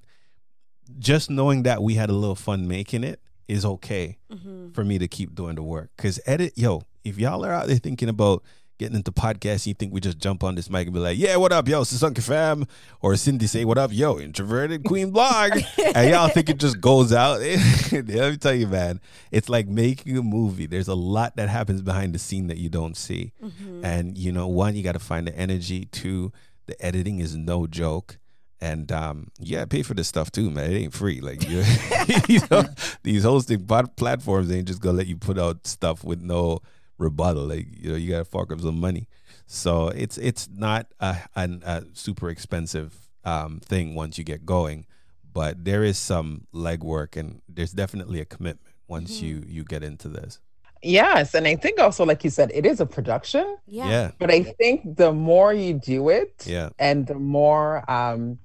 [0.99, 4.97] Just knowing that we had a little fun making it is okay hmm for me
[4.97, 5.91] to keep doing the work.
[5.97, 8.41] Cause edit, yo, if y'all are out there thinking about
[8.79, 11.35] getting into podcasts, you think we just jump on this mic and be like, yeah,
[11.35, 12.65] what up, yo, Sisonke fam?
[13.01, 15.51] Or Cindy say, what up, yo, introverted queen blog.
[15.95, 17.39] and y'all think it just goes out.
[17.91, 18.99] Let me tell you, man,
[19.31, 20.65] it's like making a movie.
[20.65, 23.31] There's a lot that happens behind the scene that you don't see.
[23.39, 25.85] hmm And, you know, one, you got to find the energy.
[25.85, 26.31] Two,
[26.65, 28.17] the editing is no joke.
[28.63, 30.71] And um, yeah, pay for this stuff too, man.
[30.71, 31.19] It ain't free.
[31.19, 31.63] Like you,
[32.29, 32.63] you know,
[33.03, 36.59] these hosting pod- platforms ain't just gonna let you put out stuff with no
[36.97, 37.43] rebuttal.
[37.43, 39.07] Like you know, you gotta fork up some money.
[39.45, 42.95] So it's it's not a, an, a super expensive
[43.25, 44.85] um, thing once you get going,
[45.33, 49.21] but there is some legwork and there's definitely a commitment once Mhm.
[49.23, 50.39] you you get into this.
[50.85, 53.57] Yes, and I think also, like you said, it is a production.
[53.67, 53.89] Yeah.
[53.89, 58.39] Yeah, But I think the more you do it, yeah, and the more um,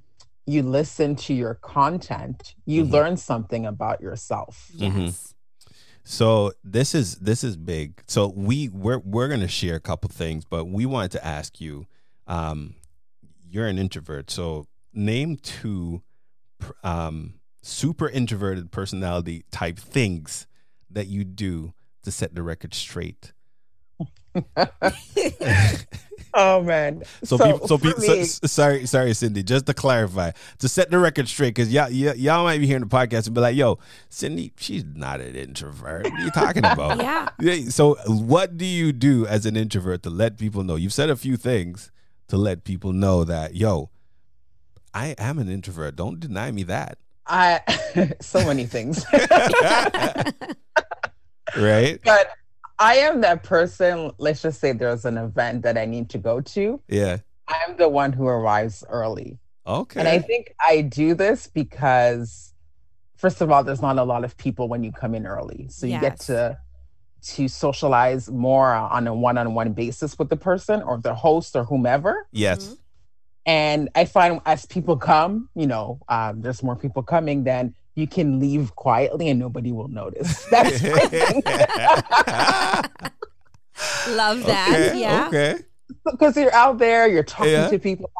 [0.48, 2.90] you listen to your content, you Mhm.
[2.90, 4.70] learn something about yourself.
[4.72, 4.92] Yes.
[4.92, 5.34] Mhm.
[6.04, 8.02] So this is this is big.
[8.06, 11.86] So we we're we're gonna share a couple things, but we wanted to ask you.
[12.26, 12.74] Um,
[13.50, 16.02] you're an introvert, so name two
[16.82, 20.46] um, super introverted personality type things
[20.90, 23.32] that you do to set the record straight.
[26.34, 27.02] Oh man!
[27.24, 29.42] So, people, so, people, so, me- s- sorry, sorry, Cindy.
[29.42, 32.82] Just to clarify, to set the record straight, because y'all, y'all, y'all might be hearing
[32.82, 33.78] the podcast and be like, "Yo,
[34.10, 36.04] Cindy, she's not an introvert.
[36.04, 36.98] What are you talking about?"
[37.40, 40.76] Yeah, So, what do you do as an introvert to let people know?
[40.76, 41.90] You've said a few things
[42.28, 43.88] to let people know that, yo,
[44.92, 45.96] I am an introvert.
[45.96, 46.98] Don't deny me that.
[47.26, 47.60] I
[48.20, 49.04] so many things,
[51.56, 51.98] right?
[52.04, 52.30] but
[52.78, 54.12] I am that person.
[54.18, 56.80] Let's just say there's an event that I need to go to.
[56.88, 57.18] Yeah.
[57.48, 59.38] I'm the one who arrives early.
[59.66, 60.00] Okay.
[60.00, 62.54] And I think I do this because,
[63.16, 65.66] first of all, there's not a lot of people when you come in early.
[65.70, 66.58] So you get to
[67.20, 72.28] to socialize more on a one-on-one basis with the person or the host or whomever.
[72.32, 72.68] yes.
[72.68, 72.78] Mhm.
[73.44, 78.06] And I find as people come, you know, um, there's more people coming, then you
[78.06, 80.44] can leave quietly and nobody will notice.
[80.50, 81.42] That's my thing.
[84.14, 84.68] Love that.
[84.90, 85.00] okay.
[85.00, 85.26] Yeah.
[85.28, 85.58] Okay.
[86.04, 87.68] because you're out there, you're talking Yeah.
[87.70, 88.10] to people,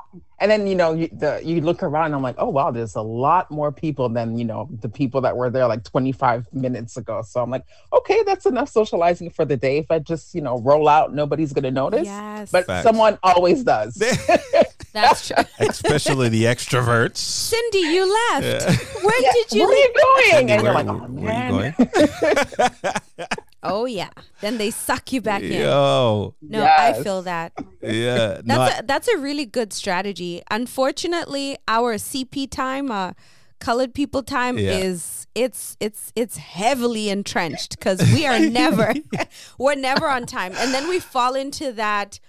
[0.40, 2.06] and then you know you, the you look around.
[2.06, 5.20] And I'm like, oh wow, there's a lot more people than you know the people
[5.22, 7.22] that were there like 25 minutes ago.
[7.22, 9.78] So I'm like, okay, that's enough socializing for the day.
[9.78, 12.04] If I just you know roll out, nobody's gonna notice.
[12.04, 12.50] Yes.
[12.50, 12.84] But Facts.
[12.84, 14.00] someone always does.
[15.02, 15.44] That's true.
[15.68, 17.16] Especially the extroverts.
[17.18, 18.44] Cindy, you left.
[18.46, 19.02] Yeah.
[19.02, 19.88] Where Yeah, did you where are leave?
[19.88, 20.24] you going?
[20.30, 21.72] Cindy, and you're where- like, oh where are you
[22.76, 22.94] going?
[23.60, 24.10] Oh yeah.
[24.40, 25.60] Then they suck you back in.
[25.62, 26.34] Yo.
[26.40, 27.52] No, I feel that.
[27.82, 28.40] Yeah.
[28.44, 30.42] No, That's I- a, that's a really good strategy.
[30.50, 33.12] Unfortunately, our CP time, uh,
[33.58, 34.78] colored people time, Yeah.
[34.78, 38.94] is it's it's it's heavily entrenched because we are never
[39.58, 42.20] we're never on time, and then we fall into that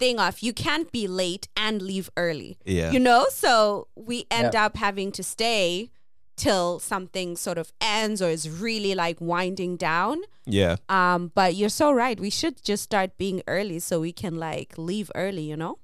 [0.00, 2.52] thing of you can't be late and leave early.
[2.78, 2.90] yeah.
[2.94, 4.64] You know, so we end Yeah.
[4.66, 5.90] up having to stay
[6.36, 10.16] till something sort of ends or is really like winding down.
[10.46, 10.76] yeah.
[10.88, 12.18] Um, but you're so right.
[12.18, 15.78] We should just start being early so we can like leave early, you know?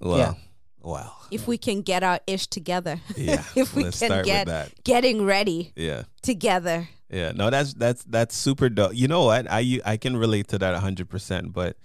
[0.00, 0.18] Well.
[0.18, 0.34] Yeah.
[0.80, 1.12] Wow.
[1.30, 3.00] If we can get our ish together.
[3.16, 3.42] Yeah.
[3.56, 4.84] if we Let's can start get with that.
[4.84, 6.02] getting ready Yeah.
[6.22, 6.88] together.
[7.10, 8.94] Yeah, no, that's that's that's super dope.
[8.94, 9.46] You know what?
[9.50, 11.52] I I can relate to that hundred percent.
[11.54, 11.76] But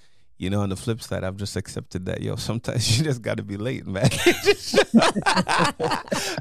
[0.43, 2.35] you know, on the flip side, I've just accepted that yo.
[2.35, 4.03] Sometimes you just got to be late, man.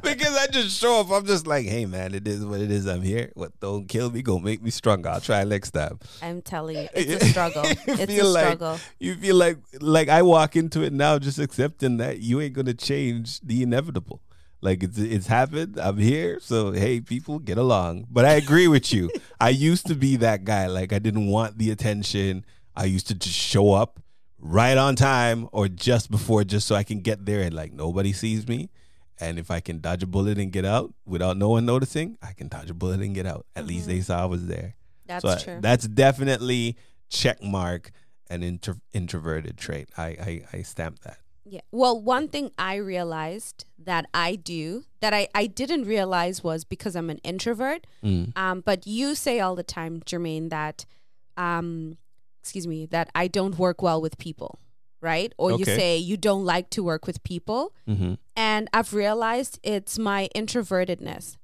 [0.03, 1.11] because I just show up.
[1.11, 2.87] I'm just like, hey, man, it is what it is.
[2.87, 3.31] I'm here.
[3.35, 5.09] What don't kill me, gonna make me stronger.
[5.09, 5.99] I'll try next time.
[6.21, 7.63] I'm telling you, it's a struggle.
[7.65, 8.79] It's a like- struggle.
[8.99, 12.75] You feel like like I walk into it now, just accepting that you ain't gonna
[12.75, 14.21] change the inevitable.
[14.61, 15.79] Like it's it's happened.
[15.79, 18.07] I'm here, so hey, people, get along.
[18.11, 19.11] But I agree with you.
[19.41, 20.67] I used to be that guy.
[20.67, 22.45] Like I didn't want the attention.
[22.77, 24.01] I used to just show up
[24.39, 28.13] right on time or just before, just so I can get there and like nobody
[28.13, 28.71] sees me.
[29.21, 32.33] And if I can dodge a bullet and get out without no one noticing, I
[32.33, 33.47] can dodge a bullet and get out.
[33.55, 34.75] At least they saw I was there.
[35.07, 35.59] That's So I- true.
[35.61, 36.77] that's definitely
[37.09, 37.91] check mark
[38.31, 39.89] an intro, introverted trait.
[39.97, 41.19] I, I I stamp that.
[41.45, 41.61] Yeah.
[41.71, 46.97] Well, one thing I realized that I do that I, I didn't realize was because
[46.97, 47.87] I'm an introvert.
[48.03, 48.37] Mm.
[48.37, 50.87] Um, but you say all the time, Jermaine, that
[51.37, 51.99] um,
[52.43, 54.59] excuse me, that I don't work well with people,
[55.01, 55.33] right?
[55.39, 57.73] Or you say you don't like to work with people.
[57.89, 58.15] Mm-hmm.
[58.37, 61.37] And I've realized it's my introvertedness,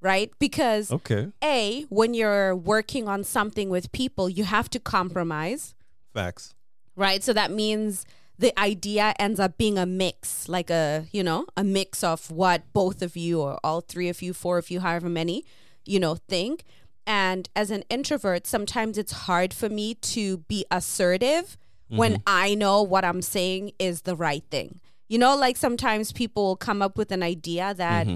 [0.00, 0.30] right?
[0.38, 1.32] Because Okay.
[1.42, 5.74] A, when you're working on something with people, you have to compromise
[6.12, 6.54] Facts.
[6.94, 7.22] right?
[7.24, 8.04] So that means
[8.38, 12.62] the idea ends up being a mix, like a, you know, a mix of what
[12.72, 15.44] both of you or all three of you, four of you, however many,
[15.84, 16.64] you know, think.
[17.06, 21.56] And as an introvert, sometimes it's hard for me to be assertive
[21.88, 24.80] when I know what I'm saying is the right thing.
[25.08, 28.08] You know, like sometimes people will come up with an idea that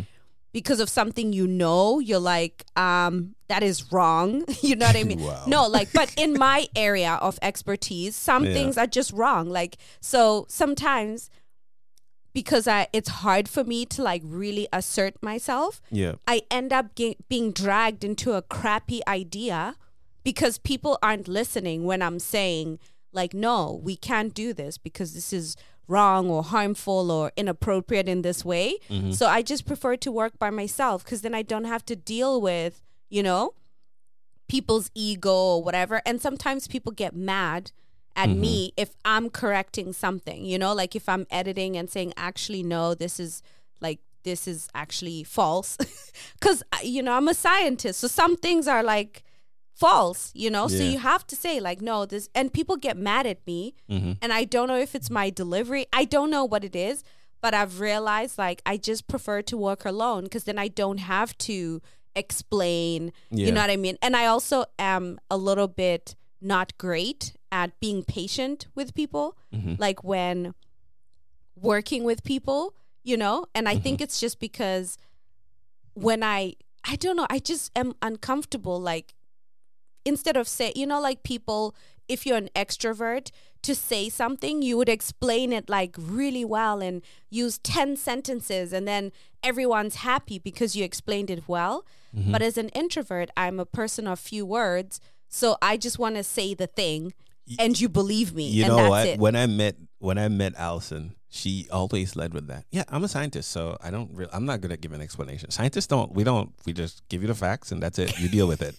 [0.53, 4.45] because of something you know, you're like, um, that is wrong.
[4.63, 5.21] you know what I mean?
[5.29, 5.45] Wow.
[5.47, 8.55] No, like, but in my area of expertise, some Yeah.
[8.55, 9.51] things are just wrong.
[9.51, 11.29] Like, so sometimes
[12.39, 16.15] because I, it's hard for me to like really assert myself, Yeah.
[16.29, 19.75] I end up ge- being dragged into a crappy idea
[20.23, 22.79] because people aren't listening when I'm saying,
[23.13, 25.57] like, no, we can't do this because this is
[25.89, 28.77] wrong or harmful or inappropriate in this way.
[28.89, 29.11] Mm-hmm.
[29.11, 32.41] So I just prefer to work by myself because then I don't have to deal
[32.41, 33.55] with, you know,
[34.49, 36.01] people's ego or whatever.
[36.07, 37.73] And sometimes people get mad
[38.19, 42.63] at me if I'm correcting something, you know, like if I'm editing and saying, actually,
[42.65, 43.43] no, this is
[43.81, 45.79] like, this is actually false.
[46.41, 48.01] Because, you know, I'm a scientist.
[48.01, 49.23] So some things are like
[49.73, 50.67] false, you know?
[50.67, 53.75] So you have to say, like, no, this, and people get mad at me.
[53.89, 54.13] Mm-hmm.
[54.21, 55.87] And I don't know if it's my delivery.
[55.93, 57.05] I don't know what it is,
[57.41, 61.39] but I've realized like I just prefer to work alone because then I don't have
[61.39, 61.81] to
[62.17, 63.13] explain.
[63.31, 63.47] Yeah.
[63.47, 63.97] You know what I mean?
[64.03, 69.37] And I also am a little bit not great at being patient with people.
[69.55, 69.75] Mm-hmm.
[69.79, 70.55] Like when
[71.57, 73.47] working with people, you know?
[73.55, 74.99] And I think it's just because
[75.95, 79.15] when I I don't know, I just am uncomfortable like
[80.05, 81.75] instead of say, you know, like people,
[82.09, 83.31] if you're an extrovert,
[83.63, 88.87] to say something, you would explain it like really well and use 10 sentences, and
[88.87, 91.85] then everyone's happy because you explained it well.
[92.15, 94.99] But as an introvert, I'm a person of few words.
[95.29, 97.13] So I just want to say the thing,
[97.59, 99.19] and you believe me, You know it.
[99.19, 102.65] When I met when I met Allison, she always led with that.
[102.71, 104.11] Yeah, I'm a scientist, so I don't.
[104.15, 105.51] Re- I'm not gonna give an explanation.
[105.51, 106.13] Scientists don't.
[106.15, 106.53] We don't.
[106.67, 108.19] We just give you the facts, and that's it.
[108.19, 108.75] You deal with it.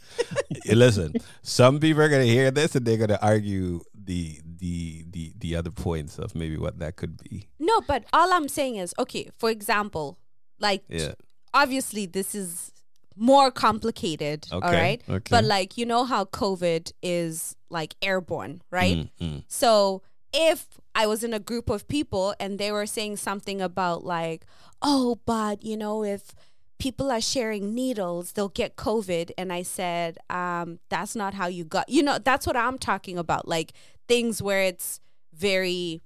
[0.65, 5.55] Listen, some people are gonna hear this, and they're gonna argue the the the the
[5.55, 7.49] other points of maybe what that could be.
[7.59, 10.17] No, but all I'm saying is, okay, for example,
[10.59, 11.13] like Yeah.
[11.53, 12.71] obviously this is
[13.19, 15.01] more complicated, all Okay, right?
[15.09, 15.29] okay.
[15.29, 18.97] But like you know how COVID is like airborne, right?
[18.97, 19.43] Mm, mm.
[19.47, 20.01] So
[20.33, 24.45] if I was in a group of people and they were saying something about like,
[24.81, 26.31] oh, but you know, if
[26.79, 29.31] people are sharing needles, they'll get COVID.
[29.37, 33.17] And I said, um, that's not how you got, you know, that's what I'm talking
[33.17, 33.47] about.
[33.47, 33.73] Like
[34.07, 34.99] things where it's
[35.33, 36.01] very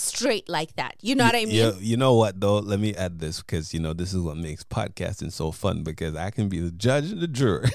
[0.00, 0.96] straight like that.
[1.00, 1.54] You know what I mean?
[1.54, 2.58] You, you know what though?
[2.58, 6.16] Let me add this because you know this is what makes podcasting so fun because
[6.16, 7.68] I can be the judge and the juror.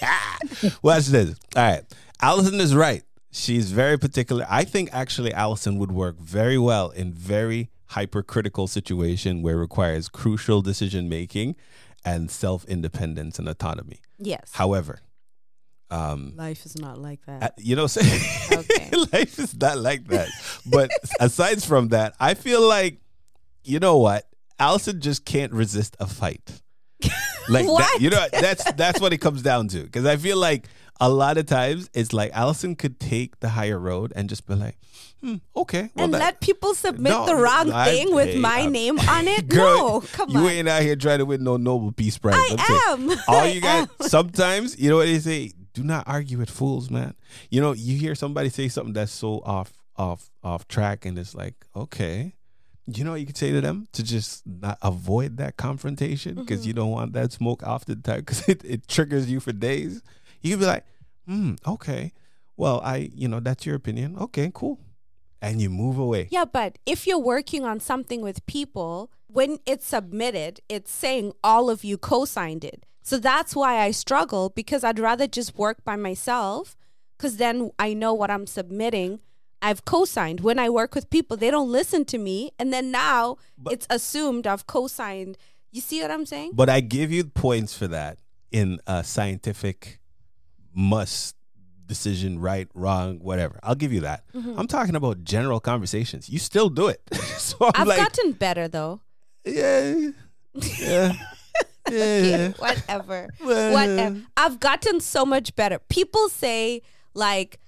[0.82, 1.36] Watch this.
[1.54, 1.82] All right,
[2.20, 3.02] Allison is right.
[3.30, 4.46] She's very particular.
[4.48, 10.08] I think actually Allison would work very well in very hypercritical situation where it requires
[10.08, 11.56] crucial decision making
[12.04, 14.00] and self independence and autonomy.
[14.18, 14.50] Yes.
[14.52, 15.00] However,
[15.90, 17.42] um, Life is not like that.
[17.42, 18.00] uh, you know, say
[18.52, 18.90] Okay.
[19.12, 20.28] life is not like that.
[20.66, 22.98] But aside from that, I feel like
[23.62, 26.62] you know what, Allison just can't resist a fight.
[27.48, 29.84] Like that, you know, that's that's what it comes down to.
[29.84, 30.66] Because I feel like
[31.00, 34.56] a lot of times it's like Allison could take the higher road and just be
[34.56, 34.76] like,
[35.20, 38.62] hmm, okay, well and that, let people submit No, the wrong I- thing with my
[38.62, 39.46] I'm- name on it.
[39.60, 40.46] Girl, no, come you on.
[40.50, 42.34] ain't out here trying to win no Nobel Peace Prize.
[42.36, 46.50] I I'm all you got sometimes you know what they say do not argue with
[46.50, 47.12] fools man.
[47.50, 51.34] You know you hear somebody say something that's so off off off track and it's
[51.34, 52.34] like okay.
[52.88, 53.88] You know what you could say to them?
[53.94, 56.68] To just not avoid that confrontation because Mm-hmm.
[56.68, 60.02] you don't want that smoke off the time because it, it triggers you for days.
[60.40, 60.84] You could be like
[61.26, 62.12] hmm okay.
[62.56, 64.16] Well i you know that's your opinion.
[64.26, 64.78] Okay cool.
[65.42, 66.28] And you move away.
[66.30, 71.68] Yeah, but if you're working on something with people, when it's submitted, it's saying all
[71.68, 72.86] of you co signed it.
[73.06, 76.76] So that's why I struggle because I'd rather just work by myself
[77.16, 79.20] because then I know what I'm submitting.
[79.62, 80.40] I've co signed.
[80.40, 82.50] When I work with people, they don't listen to me.
[82.58, 83.36] And then now
[83.70, 85.38] it's assumed I've co signed.
[85.70, 86.50] You see what I'm saying?
[86.54, 88.18] But I give you points for that
[88.50, 90.00] in a scientific
[90.74, 91.36] must
[91.86, 93.60] decision, right, wrong, whatever.
[93.62, 94.24] I'll give you that.
[94.34, 94.58] Mm-hmm.
[94.58, 96.28] I'm talking about general conversations.
[96.28, 97.02] You still do it.
[97.14, 99.00] so I'm I've like, gotten better though.
[99.44, 100.10] yeah,
[100.80, 101.12] yeah,
[101.90, 102.48] yeah.
[102.58, 103.28] Whatever.
[103.40, 104.22] Whatever.
[104.36, 105.78] I've gotten so much better.
[105.78, 106.82] People say
[107.14, 107.60] like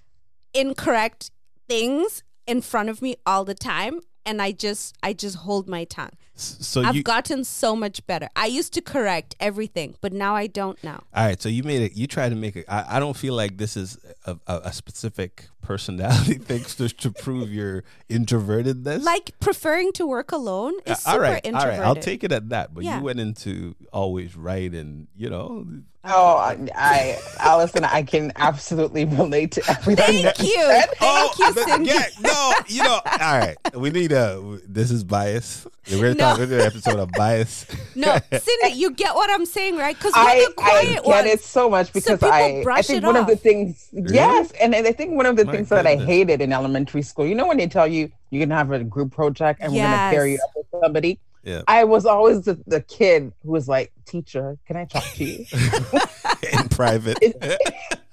[0.54, 1.30] incorrect
[1.68, 5.84] things in front of me all the time and I just I just hold my
[5.84, 6.12] tongue.
[6.40, 8.28] So I've you, gotten so much better.
[8.36, 11.02] I used to correct everything, but now I don't now.
[11.14, 11.40] all right.
[11.42, 11.96] So you made it.
[11.96, 12.64] You tried to make it.
[12.68, 17.10] I, I don't feel like this is a, a, a specific personality thing to, to
[17.10, 19.02] prove your introvertedness.
[19.02, 21.78] Like preferring to work alone is Uh, super all right, introverted.
[21.80, 21.86] right.
[21.86, 22.72] I'll take it at that.
[22.74, 22.98] But Yeah.
[22.98, 25.66] you went into always right, and you know,
[26.10, 30.22] Oh, I, I, Allison, I can absolutely relate to everything.
[30.22, 30.54] Thank that you.
[30.54, 30.86] said.
[30.96, 31.90] Thank you, Cindy.
[31.90, 33.56] Yeah, no, you know, all right.
[33.74, 34.60] We need a.
[34.66, 35.66] This is bias.
[35.90, 36.24] We're gonna No.
[36.24, 36.38] talk.
[36.38, 37.66] We're an episode of bias.
[37.94, 39.96] No, Cindy, you get what I'm saying, right?
[39.96, 41.26] Because we're I, the quiet I get ones.
[41.28, 43.40] it so much because people I, I think it one of the off.
[43.40, 47.02] things, yes, and I think one of the My things that I hated in elementary
[47.02, 49.78] school, you know, when they tell you you can have a group project and we're
[49.80, 51.18] going to pair you up with somebody.
[51.48, 51.62] Yeah.
[51.66, 55.46] I was always the, the kid who was like, teacher, can I talk to you?
[56.52, 57.18] in private.
[57.20, 57.56] Can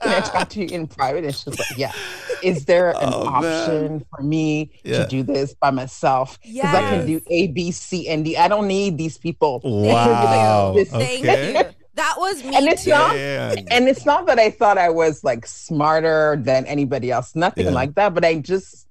[0.01, 1.25] I talk to you in private?
[1.25, 1.91] And she's like, yeah.
[2.41, 5.03] Is there an Oh, option for me Yeah.
[5.03, 6.39] to do this by myself?
[6.41, 8.37] Because I can do A, B, C, and D.
[8.37, 9.59] I don't need these people.
[9.65, 10.73] Wow.
[10.73, 11.53] Oh, Thank Thank Okay.
[11.53, 11.75] you.
[11.95, 12.55] That was me.
[12.55, 12.89] And it's too.
[12.91, 13.57] not Damn.
[13.71, 17.71] and it's not that I thought I was like smarter than anybody else, nothing Yeah.
[17.71, 18.84] like that, but I just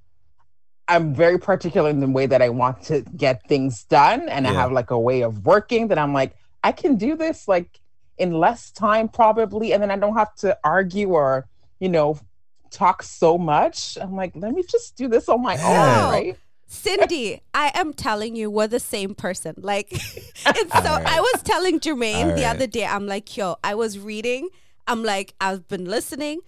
[0.89, 4.53] I'm very particular in the way that I want to get things done and I
[4.53, 7.81] have like a way of working that I'm like I can do this like
[8.19, 11.47] in less time probably and then I don't have to argue or
[11.81, 12.19] you know
[12.71, 13.97] talk so much.
[14.01, 16.07] I'm like let me just do this on my Yeah.
[16.07, 16.37] own, right?
[16.67, 19.55] Cindy, I am telling you, we're the same person.
[19.59, 19.93] Like,
[20.47, 20.91] it's so.
[20.91, 21.07] Alright.
[21.07, 22.57] I was telling Jermaine the Alright.
[22.57, 22.85] other day.
[22.87, 24.49] I'm like, yo, I was reading.
[24.89, 26.41] I'm like, I've been listening.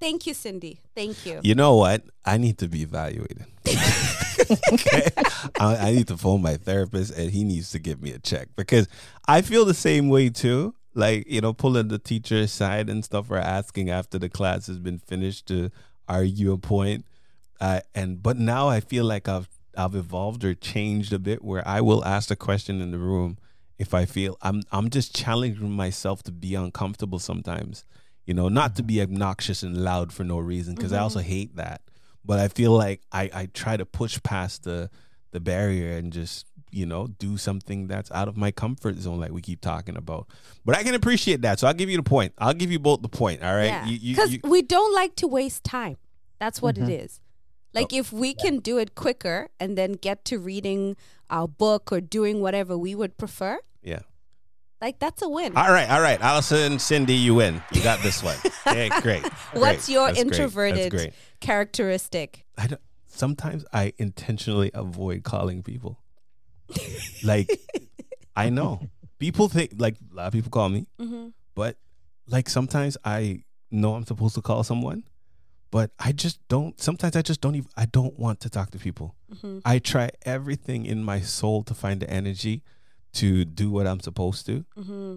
[0.00, 0.80] Thank you, Cindy.
[0.94, 1.40] Thank you.
[1.42, 2.02] You know what?
[2.24, 3.46] I need to be evaluated.
[4.72, 5.10] okay?
[5.58, 8.48] I, I need to phone my therapist and he needs to give me a check
[8.56, 8.88] because
[9.26, 10.74] I feel the same way too.
[10.94, 14.78] Like, you know, pulling the teacher aside and stuff or asking after the class has
[14.78, 15.70] been finished to
[16.08, 17.04] argue a point.
[17.60, 21.66] Uh, and but now I feel like I've I've evolved or changed a bit where
[21.66, 23.38] I will ask a question in the room
[23.78, 27.84] if I feel I'm I'm just challenging myself to be uncomfortable sometimes
[28.26, 31.28] You know, not to be obnoxious and loud for no reason because I also Mm-hmm.
[31.28, 31.82] hate that.
[32.24, 34.90] But I feel like I I try to push past the
[35.32, 39.30] the barrier and just you know do something that's out of my comfort zone like
[39.32, 40.26] we keep talking about.
[40.64, 41.58] But I can appreciate that.
[41.60, 42.32] So I'll give you the point.
[42.38, 43.42] I'll give you both the point.
[43.42, 43.66] All right.
[43.66, 45.96] Yeah, because you- we don't like to waste time.
[46.38, 46.90] That's what Mm-hmm.
[46.90, 47.20] it is.
[47.74, 50.96] Like if we can do it quicker and then get to reading
[51.28, 54.00] our book or doing whatever we would prefer, yeah.
[54.80, 55.56] like that's a win.
[55.56, 56.20] All right, all right.
[56.20, 57.60] Allison, Cindy, you win.
[57.72, 58.36] You got this one.
[58.66, 59.22] Okay, great.
[59.52, 60.16] What's your great.
[60.16, 61.12] That's introverted great.
[61.44, 62.44] Characteristic?
[62.58, 65.98] I don't, sometimes I intentionally avoid calling people.
[67.22, 67.48] like,
[68.36, 68.88] I know
[69.18, 71.28] people think like a lot of people call me, Mm-hmm.
[71.54, 71.76] but
[72.26, 75.04] like sometimes I know I'm supposed to call someone,
[75.70, 76.80] but I just don't.
[76.80, 77.68] Sometimes I just don't even.
[77.76, 79.14] I don't want to talk to people.
[79.32, 79.58] Mm-hmm.
[79.64, 82.62] I try everything in my soul to find the energy
[83.14, 84.64] to do what I'm supposed to.
[84.78, 85.16] Mm-hmm.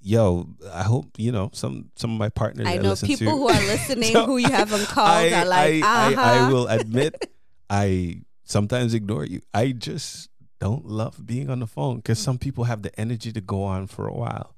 [0.00, 2.66] Yo, I hope you know some some of my partners.
[2.66, 5.44] I know listen people to, who are listening So, who you haven't called I, are
[5.44, 6.20] like, I, uh-huh.
[6.20, 7.30] I, I will admit,
[7.70, 9.40] I sometimes ignore you.
[9.52, 10.30] I just
[10.60, 13.86] don't love being on the phone because some people have the energy to go on
[13.86, 14.54] for a while,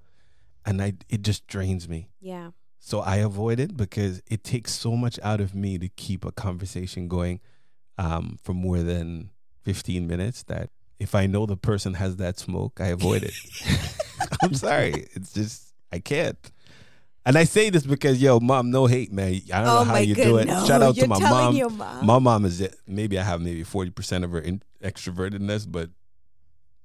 [0.67, 2.09] and I it just drains me.
[2.21, 2.51] Yeah.
[2.79, 6.33] So I avoid it because it takes so much out of me to keep a
[6.33, 7.41] conversation going
[7.99, 9.31] um, for more than
[9.63, 10.43] fifteen minutes.
[10.45, 13.35] That if I know the person has that smoke, I avoid it.
[14.43, 15.07] I'm sorry.
[15.13, 16.39] It's just I can't.
[17.27, 19.41] And I say this because yo, mom, no hate, man.
[19.53, 20.47] I don't know oh how you god, do it.
[20.47, 20.65] no.
[20.67, 21.55] Shout out You're to my mom.
[21.57, 22.07] Your mom.
[22.07, 22.75] My mom is it.
[22.87, 25.91] Maybe I have maybe forty percent of her in, extrovertedness, but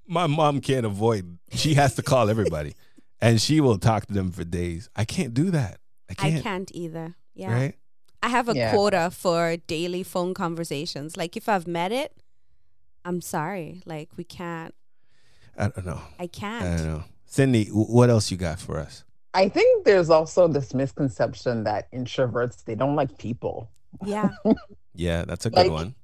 [0.08, 1.38] my mom can't avoid.
[1.51, 2.76] She has to call everybody,
[3.22, 4.89] and she will talk to them for days.
[4.95, 5.80] I can't do that.
[6.10, 6.43] I I can't.
[6.43, 7.16] can't either.
[7.34, 7.53] Yeah.
[7.53, 7.76] Right?
[8.22, 8.72] I have a Yeah.
[8.72, 11.16] quota for daily phone conversations.
[11.16, 12.12] Like if I've met it,
[13.06, 13.82] I'm sorry.
[13.86, 14.74] Like we can't.
[15.58, 16.01] I don't know.
[16.20, 16.66] I I can't.
[16.66, 17.03] I don't know.
[17.36, 19.03] Cindy, what else you got for us?
[19.33, 23.69] I think there's also this misconception that introverts they don't like people.
[24.05, 24.29] Yeah.
[24.97, 25.95] Yeah, that's a good Like- one.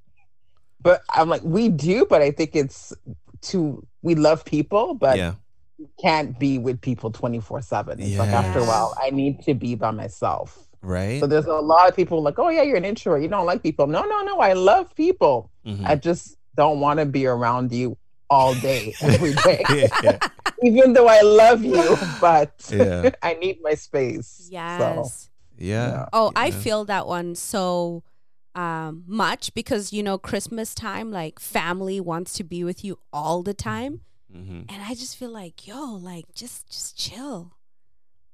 [0.82, 2.92] But I'm like, we do, but I think it's
[3.44, 5.36] to we love people, but yeah,
[6.02, 8.02] can't be with people 24 7.
[8.02, 10.68] It's like after a while, I need to be by myself.
[10.82, 11.22] right.
[11.22, 13.22] So there's a lot of people like, oh yeah, you're an introvert.
[13.22, 13.88] You don't like people.
[13.88, 14.40] No, no, no.
[14.40, 15.50] I love people.
[15.66, 15.86] Mhm.
[15.88, 17.96] I just don't want to be around you
[18.30, 19.64] all day, every day.
[20.04, 20.18] yeah,
[20.64, 23.12] Even though I love you, but Yeah.
[23.22, 24.48] I need my space.
[24.52, 25.24] Yes.
[25.24, 26.06] So yeah.
[26.14, 28.04] Oh, I feel that one so
[28.56, 33.44] um, much because you know Christmas time, like family wants to be with you all
[33.44, 34.02] the time,
[34.34, 34.66] Mhm.
[34.70, 37.54] and I just feel like, yo, like just just chill.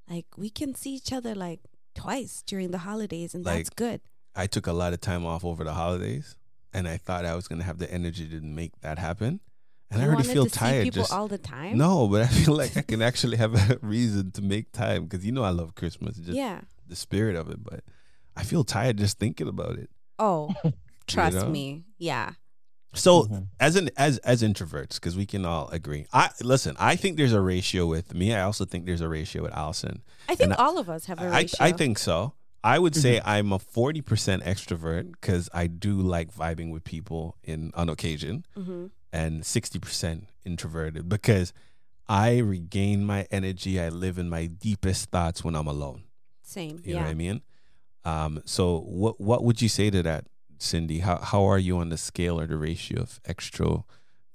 [0.09, 1.59] Like we can see each other like
[1.95, 4.01] twice during the holidays, and that's good.
[4.35, 6.35] I took a lot of time off over the holidays,
[6.73, 9.39] and I thought I was gonna have the energy to make that happen,
[9.91, 10.83] and I You already feel to see tired.
[10.83, 11.77] people Just all the time.
[11.77, 15.25] no, but I feel like I can actually have a reason to make time because
[15.25, 16.61] you know I love Christmas, just yeah.
[16.87, 17.63] the spirit of it.
[17.63, 17.81] But
[18.35, 19.89] I feel tired just thinking about it.
[20.19, 20.53] Oh,
[21.07, 21.47] trust know?
[21.49, 21.85] me.
[21.97, 22.31] Yeah.
[22.93, 23.47] So Mhm.
[23.59, 26.07] as an as as introverts, because we can all agree.
[26.13, 26.75] I listen.
[26.79, 28.33] I think there's a ratio with me.
[28.33, 30.01] I also think there's a ratio with Allison.
[30.27, 31.57] I think And I- all of us have a ratio.
[31.59, 32.33] I think so.
[32.63, 37.37] I would say I'm a forty percent extrovert because I do like vibing with people
[37.43, 41.53] in on occasion, hmm and sixty percent introverted because
[42.07, 43.79] I regain my energy.
[43.79, 46.03] I live in my deepest thoughts when I'm alone.
[46.41, 46.79] Same.
[46.83, 47.05] You know yeah.
[47.05, 47.41] what I mean?
[48.05, 50.27] Um, so what what would you say to that,
[50.59, 50.99] Cindy?
[50.99, 53.83] How how are you on the scale or the ratio of extro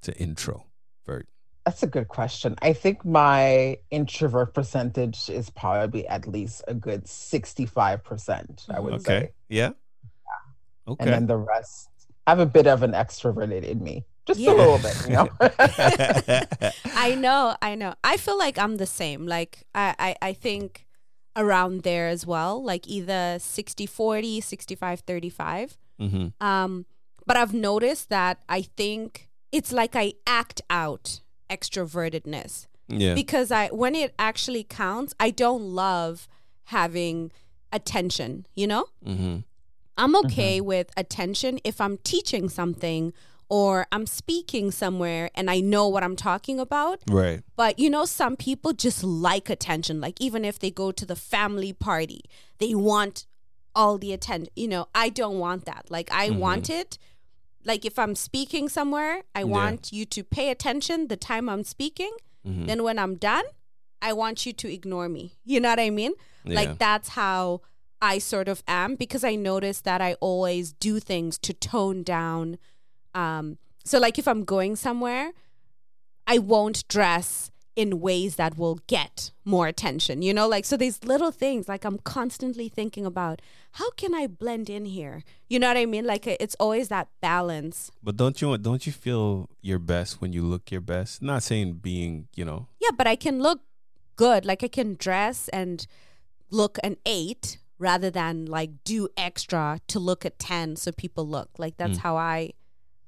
[0.03, 1.29] to introvert?
[1.64, 2.57] That's a good question.
[2.61, 9.03] I think my introvert percentage is probably at least a good 65%, I would Okay.
[9.05, 9.33] say.
[9.49, 9.66] Yeah.
[9.66, 9.77] And
[10.89, 11.05] Okay.
[11.05, 11.89] And then the rest,
[12.27, 14.53] I have a bit of an extroverted in me, just Yeah.
[14.53, 15.29] a little bit, you know?
[16.95, 17.95] I know, I know.
[18.05, 19.27] I feel like I'm the same.
[19.27, 20.87] Like I, I, I think
[21.37, 25.79] around there as well, like either 60 40, 65 35.
[25.99, 26.87] hmm Um,
[27.27, 31.20] but I've noticed that I think it's like I act out
[31.51, 33.14] extrovertedness Yeah.
[33.14, 36.29] because I when it actually counts, I don't love
[36.64, 37.31] having
[37.73, 38.87] attention, you know?
[39.05, 39.39] hmm
[39.99, 43.12] I'm okay with attention if I'm teaching something
[43.59, 47.00] or I'm speaking somewhere and I know what I'm talking about.
[47.07, 47.42] Right.
[47.55, 50.00] But you know, some people just like attention.
[50.00, 52.22] Like even if they go to the family party,
[52.61, 53.26] they want
[53.74, 54.48] all the attention.
[54.57, 55.82] You know, I don't want that.
[55.90, 56.38] Like I Mhm.
[56.38, 56.96] want it.
[57.62, 59.44] Like if I'm speaking somewhere, I Yeah.
[59.59, 62.14] want you to pay attention the time I'm speaking.
[62.48, 62.66] Mhm.
[62.68, 63.44] Then when I'm done,
[64.00, 65.24] I want you to ignore me.
[65.44, 66.14] You know what I mean?
[66.44, 66.57] Yeah.
[66.61, 67.61] Like that's how
[68.00, 72.57] I sort of am because I notice that I always do things to tone down.
[73.14, 75.32] Um, so like if I'm going somewhere,
[76.26, 80.46] I won't dress in ways that will get more attention you know?
[80.46, 83.40] Like so these little things like i'm constantly thinking about
[83.72, 85.22] how can i blend in here?
[85.48, 86.04] You know what i mean?
[86.04, 87.90] Like it's always that balance.
[88.02, 91.22] But don't you want- don't you feel your best when you look your best?
[91.22, 93.60] Not saying being, you know, yeah but i can look
[94.16, 94.44] good.
[94.44, 95.86] Like i can dress and
[96.50, 101.48] look an 8 rather than like do extra to look at 10 so people look.
[101.58, 102.02] Like that's Mm.
[102.02, 102.52] how i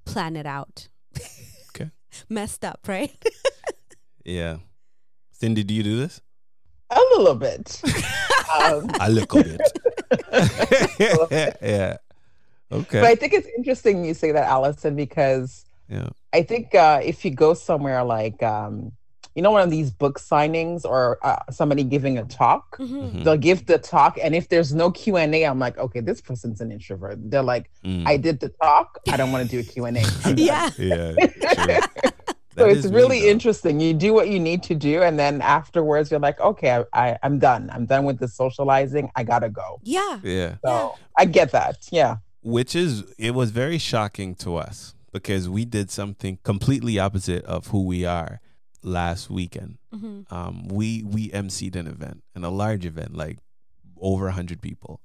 [0.04, 0.88] plan it out
[1.70, 1.90] Okay.
[2.28, 3.12] messed up right
[4.24, 4.58] yeah.
[5.32, 6.20] Cindy, do you do this?
[6.90, 7.82] A little bit.
[8.62, 9.60] um, I look a bit.
[11.60, 11.96] yeah.
[12.72, 13.00] Okay.
[13.00, 16.08] But I think it's interesting you say that, Allison, because yeah.
[16.32, 18.92] I think uh, if you go somewhere like, um,
[19.34, 22.88] you know, one of these book signings or uh, somebody giving a talk, Mhm.
[23.12, 23.24] Mhm.
[23.24, 26.20] they'll give the talk, and if there's no Q and A, I'm like, okay, this
[26.20, 27.18] person's an introvert.
[27.30, 28.06] They're like, Mm.
[28.06, 30.02] I did the talk, I don't want to do a Q and A.
[30.36, 31.14] yeah yeah.
[32.56, 33.26] So That it's is me, really though.
[33.30, 33.80] interesting.
[33.80, 37.18] You do what you need to do, and then afterwards, you're like, okay, I, I,
[37.24, 37.68] I'm done.
[37.72, 39.10] I'm done with the socializing.
[39.16, 39.80] I gotta go.
[39.82, 40.54] yeah Yeah.
[40.64, 41.88] So I get that.
[41.90, 42.18] Yeah.
[42.44, 47.66] Which is it was very shocking to us because we did something completely opposite of
[47.68, 48.40] who we are
[48.84, 49.78] last weekend.
[49.90, 53.38] hmm Um, we we emceed an event and a large event, like
[54.00, 55.00] over a hundred people,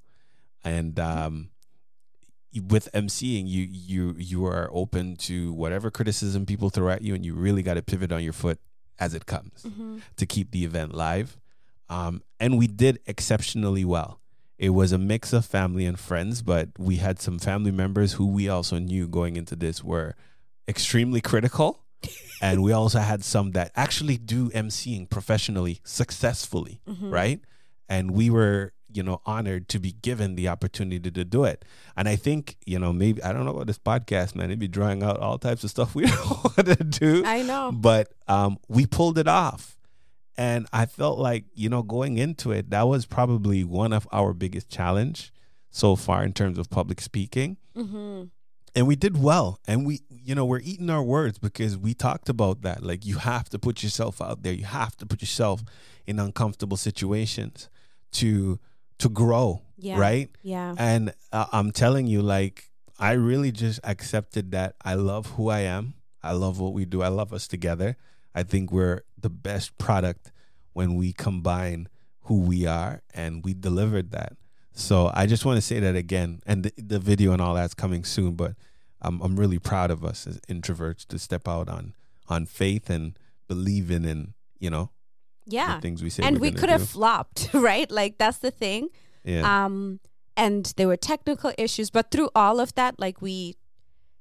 [0.63, 1.49] and um,
[2.67, 7.25] with emceeing, you you you are open to whatever criticism people throw at you, and
[7.25, 8.59] you really got to pivot on your foot
[8.99, 11.37] as it comes hmm to keep the event live.
[11.89, 14.19] Um, and we did exceptionally well.
[14.57, 18.27] It was a mix of family and friends, but we had some family members who
[18.27, 20.15] we also knew going into this were
[20.67, 21.85] extremely critical.
[22.41, 27.11] And we also had some that actually do emceeing professionally successfully, Mhm.
[27.11, 27.41] right?
[27.87, 31.65] And we were, you know, honored to be given the opportunity to do it.
[31.97, 34.45] And I think, you know, maybe I don't know about this podcast, man.
[34.45, 37.71] It'd be drawing out all types of stuff we don't want to do i know
[37.71, 39.75] but um, we pulled it off.
[40.37, 44.33] And I felt like, you know, going into it, that was probably one of our
[44.33, 45.33] biggest challenge
[45.69, 47.57] so far in terms of public speaking.
[47.75, 48.23] hmm
[48.75, 49.59] And we did well.
[49.67, 52.83] And we, you know, we're eating our words because we talked about that.
[52.83, 54.53] Like, you have to put yourself out there.
[54.53, 55.63] You have to put yourself
[56.05, 57.69] in uncomfortable situations
[58.13, 58.59] to
[58.99, 59.97] to grow, Yeah.
[59.97, 60.29] right?
[60.43, 65.47] yeah And uh, I'm telling you, like, I really just accepted that I love who
[65.49, 65.93] I am.
[66.21, 67.01] I love what we do.
[67.01, 67.95] I love us together.
[68.35, 70.33] I think we're the best product
[70.73, 71.87] when we combine
[72.23, 74.33] who we are, and we delivered that.
[74.73, 76.41] So I just want to say that again.
[76.45, 78.53] And the, the video and all that's coming soon, but
[79.01, 81.93] I'm I'm really proud of us as introverts to step out on
[82.27, 83.17] on faith and
[83.47, 84.91] believing in you know
[85.45, 86.21] yeah the things we say.
[86.23, 88.89] and we could have flopped right like that's the thing
[89.23, 89.99] yeah um
[90.37, 93.55] and there were technical issues but through all of that like we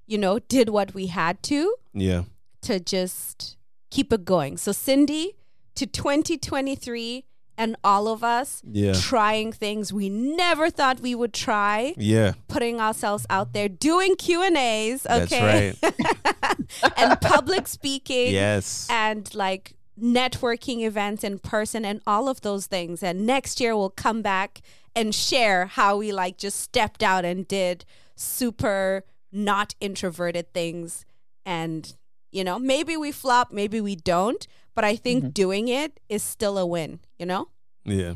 [0.06, 2.22] you know did what we had to yeah
[2.62, 3.58] to just
[3.90, 5.36] keep it going so cindy
[5.74, 7.24] to 2023
[7.58, 12.32] and all of us yeah trying things we never thought we would try yeah.
[12.46, 16.38] putting ourselves out there doing q and a's okay That's right.
[16.96, 18.86] and public speaking yes.
[18.90, 23.02] and like networking events in person and all of those things.
[23.02, 24.60] And next year we'll come back
[24.94, 27.84] and share how we like just stepped out and did
[28.14, 31.04] super not introverted things.
[31.44, 31.94] And,
[32.30, 35.30] you know, maybe we flop, maybe we don't, but I think mm-hmm.
[35.30, 37.48] doing it is still a win, you know?
[37.84, 38.14] Yeah.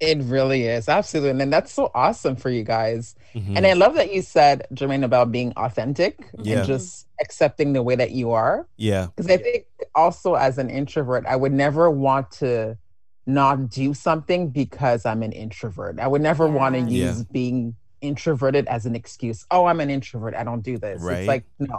[0.00, 0.88] It really is.
[0.88, 1.42] Absolutely.
[1.42, 3.16] And that's so awesome for you guys.
[3.34, 3.56] Mhm.
[3.56, 6.58] And I love that you said, Jermaine, about being authentic Yeah.
[6.58, 8.68] and just accepting the way that you are.
[8.76, 9.06] yeah.
[9.06, 9.64] Because I think
[9.96, 12.78] also as an introvert, I would never want to
[13.26, 15.98] not do something because I'm an introvert.
[15.98, 17.16] I would never want to Yes.
[17.18, 19.44] use being introverted as an excuse.
[19.50, 20.34] Oh, I'm an introvert.
[20.34, 21.02] I don't do this.
[21.02, 21.18] Right.
[21.18, 21.76] It's like, no,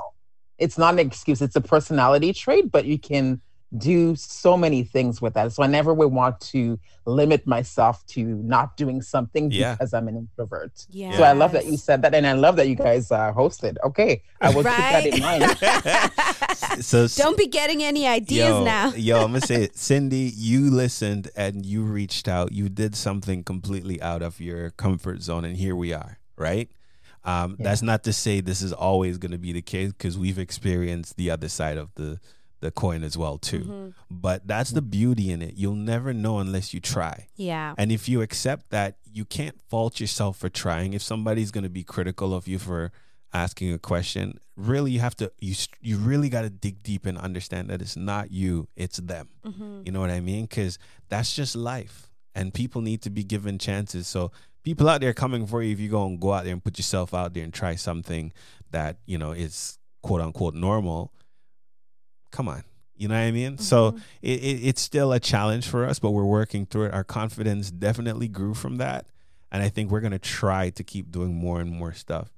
[0.57, 1.41] it's not an excuse.
[1.41, 3.39] It's a personality trait, but you can
[3.77, 5.51] do so many things with that.
[5.53, 9.73] So I never would want to limit myself to not doing something Yeah.
[9.75, 10.87] because I'm an introvert.
[10.89, 11.15] Yeah.
[11.17, 13.77] So I love that you said that, and I love that you guys uh, hosted.
[13.83, 16.81] Okay, I will keep that in mind.
[16.85, 18.91] so Don't be getting any ideas yo, now.
[18.95, 19.77] yo, I'm gonna say it.
[19.77, 22.51] Cindy, you listened and you reached out.
[22.51, 26.69] You did something completely out of your comfort zone, and here we are, right?
[27.23, 27.65] Um, Yeah.
[27.65, 31.17] That's not to say this is always going to be the case because we've experienced
[31.17, 32.19] the other side of the
[32.61, 33.59] the coin as well too.
[33.63, 33.93] Mhm.
[34.11, 35.55] But that's the beauty in it.
[35.55, 37.27] You'll never know unless you try.
[37.35, 37.73] Yeah.
[37.77, 40.93] And if you accept that, you can't fault yourself for trying.
[40.93, 42.91] If somebody's going to be critical of you for
[43.33, 47.17] asking a question, really you have to you you really got to dig deep and
[47.17, 49.29] understand that it's not you, it's them.
[49.45, 49.85] Mhm.
[49.85, 50.47] You know what I mean?
[50.47, 50.77] Cuz
[51.09, 52.09] that's just life.
[52.35, 54.07] And people need to be given chances.
[54.07, 54.31] So
[54.63, 56.77] people out there coming for you if you go and go out there and put
[56.77, 58.33] yourself out there and try something
[58.71, 61.11] that, you know, is quote unquote normal,
[62.31, 62.63] come on.
[62.95, 63.57] You know what I mean?
[63.57, 66.93] So it, it, it's still a challenge for us, but we're working through it.
[66.93, 69.05] Our confidence definitely grew from that,
[69.51, 72.29] and I think we're gonna try to keep doing more and more stuff,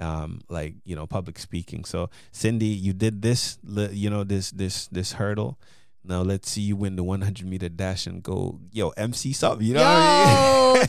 [0.00, 1.84] um, like you know, public speaking.
[1.84, 5.58] So Cindy, you did this, you know, this this this hurdle.
[6.08, 9.66] Now let's see you win the 100 meter dash and go, yo, MC something.
[9.66, 10.86] You know what I Yo, mean?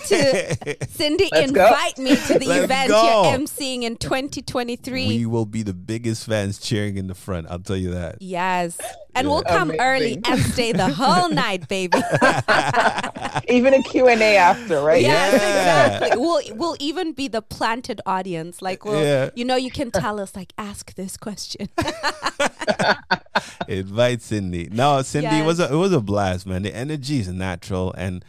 [0.77, 1.65] to Cindy, Let's go.
[1.65, 3.03] invite me to the Let's event go.
[3.29, 5.07] you're emceeing in 2023.
[5.07, 7.47] we will be the biggest fans cheering in the front.
[7.49, 8.21] I'll tell you that.
[8.21, 8.77] yes.
[9.17, 11.97] And we'll come early and stay the whole night, baby.
[13.49, 15.01] Even a Q&A after, right?
[15.01, 15.87] Yes, Yeah.
[15.97, 16.19] exactly.
[16.21, 18.61] We'll we'll even be the planted audience.
[18.61, 19.29] Like we'll Yeah.
[19.35, 21.69] you know, you can tell us like ask this question.
[23.67, 24.69] Invite Cindy.
[24.71, 26.63] No, Cindy it was a, it was a blast, man.
[26.63, 28.23] The energy is natural, and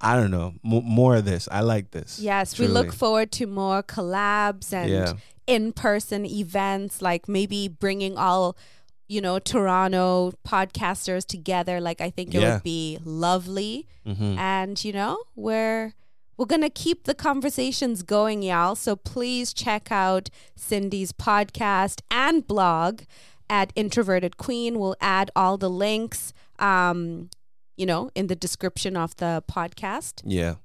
[0.00, 1.48] I- don't know m- more of this.
[1.50, 2.18] I like this.
[2.18, 5.12] yes, we look forward to more collabs and Yeah.
[5.46, 8.56] in-person events like maybe bringing all
[9.08, 12.54] you know Toronto podcasters together like I think it Yeah.
[12.54, 14.36] would be lovely Mhm.
[14.38, 15.94] and you know we're
[16.36, 23.02] we're gonna keep the conversations going y'all so please check out cindy's podcast and blog
[23.50, 27.30] at introverted queen we'll add all the links um
[27.76, 30.56] you know in the description of the podcast Yeah,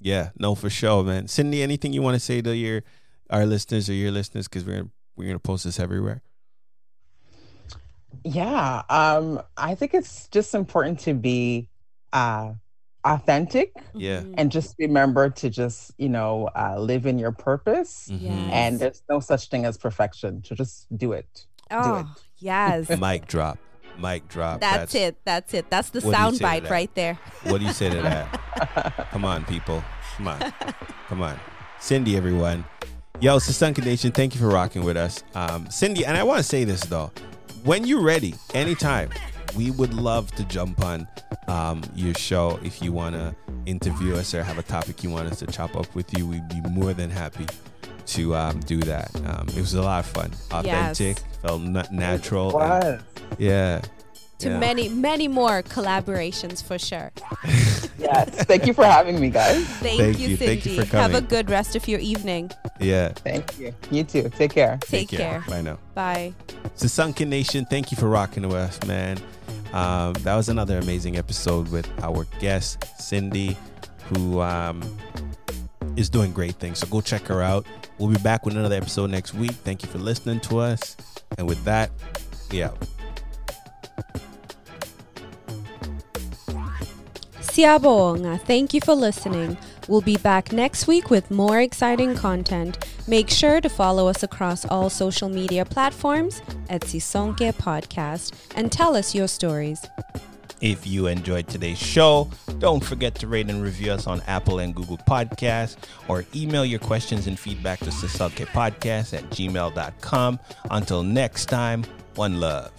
[0.00, 0.30] yeah.
[0.38, 1.28] No, for sure, man.
[1.28, 2.82] Cindy, anything you want to say to your
[3.30, 4.48] our listeners or your listeners?
[4.48, 6.20] Because we're we're gonna post this everywhere.
[8.26, 11.68] Yeah, um, I think it's just important to be
[12.12, 12.54] uh,
[13.04, 14.22] authentic Yeah.
[14.22, 14.34] Mhm.
[14.36, 18.08] and just remember to just, you know, uh, live in your purpose.
[18.10, 18.20] Mhm.
[18.20, 18.50] Yes.
[18.52, 20.42] And there's no such thing as perfection.
[20.44, 21.46] So just do it.
[21.70, 22.06] oh it.
[22.38, 23.58] yes Mic drop.
[23.98, 24.60] Mic drop.
[24.60, 27.88] that's, it that's it that's the What sound bite right there What do you say
[27.90, 29.08] to that?
[29.12, 29.82] Come on, people.
[30.16, 30.52] Come on.
[31.08, 31.38] Come on.
[31.78, 32.64] Cindy, everyone.
[33.20, 35.22] Yo, Sisonke Nation, thank you for rocking with us.
[35.34, 37.10] Um, Cindy, and I want to say this though.
[37.66, 39.10] When you're ready, anytime,
[39.56, 41.08] we would love to jump on
[41.48, 43.34] um, your show if you want to
[43.66, 46.28] interview us or have a topic you want us to chop up with you.
[46.28, 47.46] We'd be more than happy
[48.06, 49.10] to um, do that.
[49.16, 52.56] Um, it was a lot of fun, authentic, felt na- natural.
[52.62, 53.02] and-
[53.36, 53.80] yeah.
[54.38, 54.58] to yeah.
[54.60, 57.10] many many more collaborations for sure
[57.98, 58.44] Yes.
[58.44, 59.64] Thank you for having me, guys.
[59.80, 60.36] thank, Thank you you.
[60.36, 61.10] cindy Thank you for coming.
[61.10, 63.08] have a good rest of your evening Yeah.
[63.08, 63.74] Thank you.
[63.90, 64.28] You too.
[64.30, 64.78] Take care.
[64.82, 65.44] take, care.
[65.48, 65.78] Bye now.
[65.94, 66.34] bye
[66.76, 69.18] Sisonke Nation, thank you for rocking with us, man.
[69.72, 73.56] Um, that was another amazing episode with our guest, Cindy,
[74.04, 74.82] who um,
[75.96, 76.78] is doing great things.
[76.78, 77.66] So go check her out.
[77.98, 79.52] We'll be back with another episode next week.
[79.52, 80.96] Thank you for listening to us.
[81.38, 81.90] And with that,
[82.50, 82.76] we out.
[87.40, 89.56] Siyabonga, thank you for listening.
[89.88, 92.84] We'll be back next week with more exciting content.
[93.06, 98.96] Make sure to follow us across all social media platforms at Sisonke Podcast and tell
[98.96, 99.84] us your stories.
[100.60, 104.74] If you enjoyed today's show, don't forget to rate and review us on Apple and
[104.74, 105.76] Google Podcasts
[106.08, 110.40] or email your questions and feedback to Podcast at gmail.com.
[110.70, 111.84] Until next time,
[112.14, 112.72] one love.